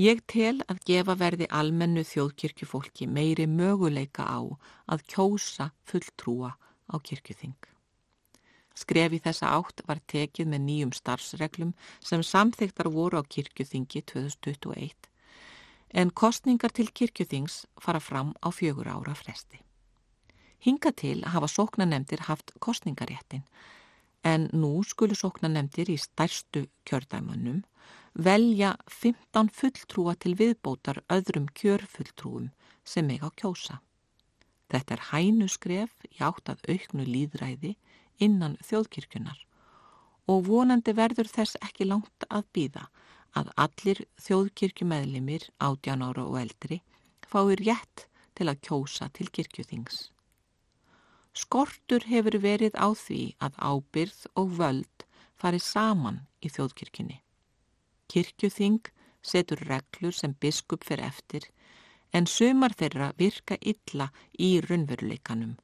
Ég 0.00 0.22
tel 0.32 0.62
að 0.72 0.80
gefa 0.88 1.16
verði 1.20 1.50
almennu 1.50 2.06
þjóðkirkjufólki 2.08 3.06
meiri 3.10 3.46
möguleika 3.50 4.24
á 4.24 4.40
að 4.88 5.04
kjósa 5.12 5.70
fulltrúa 5.84 6.54
á 6.56 6.96
kirkjuþing. 6.96 7.58
Skref 8.74 9.12
í 9.12 9.20
þessa 9.20 9.52
átt 9.58 9.84
var 9.86 10.00
tekið 10.08 10.48
með 10.54 10.66
nýjum 10.70 10.96
starfsreglum 10.96 11.76
sem 12.00 12.24
samþygtar 12.24 12.88
voru 12.88 13.20
á 13.20 13.22
kirkjuþingi 13.28 14.06
2021 14.08 15.09
en 15.94 16.10
kostningar 16.10 16.72
til 16.72 16.90
kirkjuþings 16.94 17.64
fara 17.80 18.00
fram 18.00 18.34
á 18.42 18.48
fjögur 18.54 18.86
ára 18.86 19.14
fresti. 19.14 19.60
Hinga 20.60 20.92
til 20.92 21.24
hafa 21.24 21.48
sóknanemdir 21.48 22.26
haft 22.28 22.52
kostningaréttin 22.60 23.42
en 24.22 24.48
nú 24.52 24.84
skulu 24.84 25.16
sóknanemdir 25.16 25.88
í 25.88 25.96
stærstu 25.96 26.66
kjördæmanum 26.84 27.62
velja 28.14 28.76
15 28.88 29.48
fulltrúa 29.48 30.14
til 30.20 30.36
viðbótar 30.36 31.00
öðrum 31.08 31.48
kjörfulltrúum 31.54 32.50
sem 32.84 33.06
meg 33.06 33.24
á 33.24 33.30
kjósa. 33.32 33.80
Þetta 34.70 34.94
er 34.94 35.06
hænu 35.10 35.48
skref 35.48 35.94
í 36.10 36.20
átt 36.22 36.52
að 36.52 36.62
auknu 36.68 37.06
líðræði 37.06 37.76
innan 38.20 38.58
þjóðkirkjunar 38.66 39.46
og 40.30 40.44
vonandi 40.46 40.92
verður 40.94 41.26
þess 41.26 41.56
ekki 41.64 41.88
langt 41.88 42.26
að 42.28 42.44
býða 42.54 42.84
að 43.38 43.50
allir 43.64 44.00
þjóðkirkjumeðlimir, 44.24 45.46
átján 45.58 46.02
ára 46.06 46.24
og 46.26 46.38
eldri, 46.40 46.80
fái 47.26 47.56
rétt 47.60 48.06
til 48.34 48.48
að 48.50 48.62
kjósa 48.66 49.10
til 49.14 49.28
kirkjuþings. 49.30 50.10
Skortur 51.32 52.06
hefur 52.10 52.40
verið 52.42 52.74
á 52.74 52.90
því 52.90 53.22
að 53.38 53.58
ábyrð 53.62 54.22
og 54.40 54.56
völd 54.58 55.04
fari 55.38 55.60
saman 55.62 56.24
í 56.42 56.50
þjóðkirkjunni. 56.50 57.20
Kirkjuþing 58.10 58.90
setur 59.22 59.62
reglur 59.68 60.16
sem 60.16 60.34
biskup 60.42 60.84
fyrir 60.84 61.06
eftir 61.06 61.46
en 62.12 62.26
sömar 62.26 62.74
þeirra 62.74 63.12
virka 63.18 63.58
illa 63.60 64.10
í 64.38 64.56
raunveruleikanum 64.64 65.54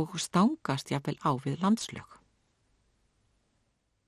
og 0.00 0.16
stangast 0.22 0.92
jáfnvel 0.94 1.18
á 1.20 1.30
við 1.44 1.60
landslög. 1.60 2.19